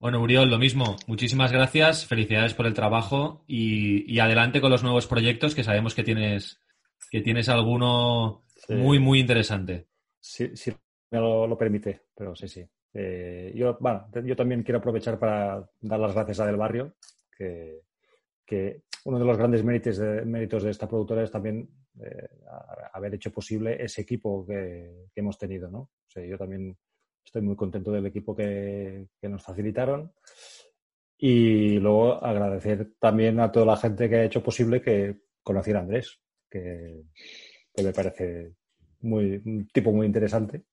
[0.00, 0.96] Bueno, Uriol, lo mismo.
[1.08, 2.06] Muchísimas gracias.
[2.06, 6.60] Felicidades por el trabajo y, y adelante con los nuevos proyectos que sabemos que tienes,
[7.10, 8.74] que tienes alguno sí.
[8.74, 9.88] muy, muy interesante.
[10.20, 10.72] Sí, sí,
[11.10, 12.64] me lo, lo permite, pero sí, sí.
[12.94, 16.94] Eh, yo, bueno, yo también quiero aprovechar para dar las gracias a Del Barrio,
[17.36, 17.80] que,
[18.46, 21.68] que uno de los grandes méritos de, méritos de esta productora es también
[22.00, 22.28] eh,
[22.92, 25.78] haber hecho posible ese equipo que, que hemos tenido, ¿no?
[25.80, 26.76] O sea, yo también
[27.28, 30.12] estoy muy contento del equipo que, que, nos facilitaron.
[31.18, 35.82] Y luego agradecer también a toda la gente que ha hecho posible que conociera a
[35.82, 36.20] Andrés,
[36.50, 37.02] que,
[37.74, 38.54] que me parece
[39.00, 40.64] muy, un tipo muy interesante.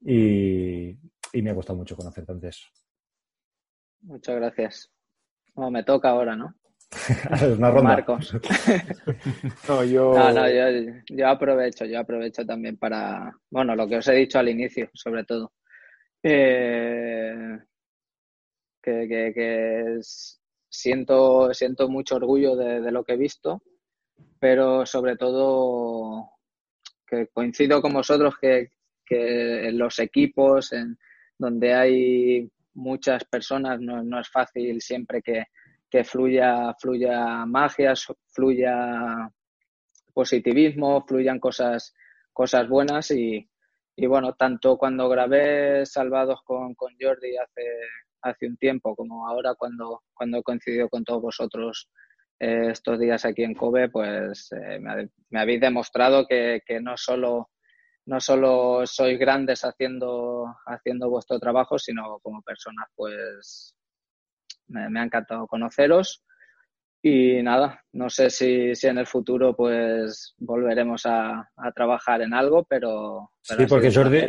[0.00, 0.90] Y,
[1.32, 2.66] y me ha gustado mucho conocerte antes.
[4.00, 4.92] Muchas gracias.
[5.54, 6.54] Bueno, me toca ahora, ¿no?
[7.58, 7.82] una ronda.
[7.82, 8.34] Marcos.
[9.68, 10.12] No, yo...
[10.14, 14.38] No, no, yo, yo aprovecho, yo aprovecho también para, bueno, lo que os he dicho
[14.38, 15.52] al inicio, sobre todo.
[16.22, 17.58] Eh,
[18.82, 23.62] que, que- que es- siento, siento mucho orgullo de, de lo que he visto,
[24.38, 26.30] pero sobre todo
[27.06, 28.70] que coincido con vosotros que,
[29.04, 30.98] que en los equipos en
[31.38, 35.44] donde hay muchas personas no, no es fácil siempre que,
[35.92, 37.92] que fluya, fluya magia,
[38.34, 39.28] fluya
[40.14, 41.94] positivismo, fluyan cosas,
[42.32, 43.46] cosas buenas y,
[43.94, 47.62] y bueno, tanto cuando grabé Salvados con, Jordi hace,
[48.22, 51.90] hace un tiempo como ahora cuando, cuando he coincidido con todos vosotros
[52.40, 56.96] eh, estos días aquí en Kobe, pues eh, me, me habéis demostrado que, que no
[56.96, 57.50] solo
[58.04, 63.76] no solo sois grandes haciendo, haciendo vuestro trabajo, sino como personas, pues
[64.72, 66.24] me, me ha encantado conoceros.
[67.02, 72.32] Y nada, no sé si, si en el futuro pues volveremos a, a trabajar en
[72.34, 73.31] algo, pero...
[73.44, 74.20] Sí, porque Jordi,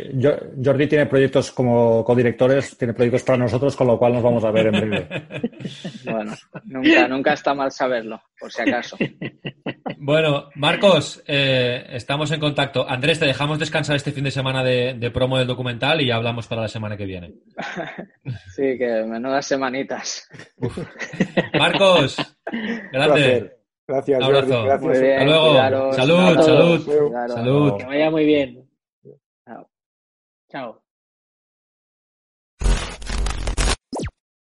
[0.62, 4.50] Jordi tiene proyectos como codirectores, tiene proyectos para nosotros, con lo cual nos vamos a
[4.50, 5.08] ver en breve.
[6.04, 6.34] Bueno,
[6.64, 8.96] nunca, nunca está mal saberlo, por si acaso.
[9.98, 12.86] Bueno, Marcos, eh, estamos en contacto.
[12.86, 16.16] Andrés, te dejamos descansar este fin de semana de, de promo del documental y ya
[16.16, 17.32] hablamos para la semana que viene.
[18.54, 20.28] Sí, que menudas semanitas.
[21.58, 22.16] Marcos,
[22.92, 23.52] grande.
[23.86, 24.46] Gracias, Un abrazo.
[24.52, 24.66] Jordi.
[24.66, 24.82] Gracias.
[24.82, 25.48] Muy bien, Hasta luego.
[25.48, 25.96] cuidaros.
[25.96, 26.84] Salud, salud.
[26.84, 27.34] cuidaros.
[27.34, 27.76] Salud.
[27.78, 28.63] Que vaya muy bien.
[30.54, 30.83] Ciao.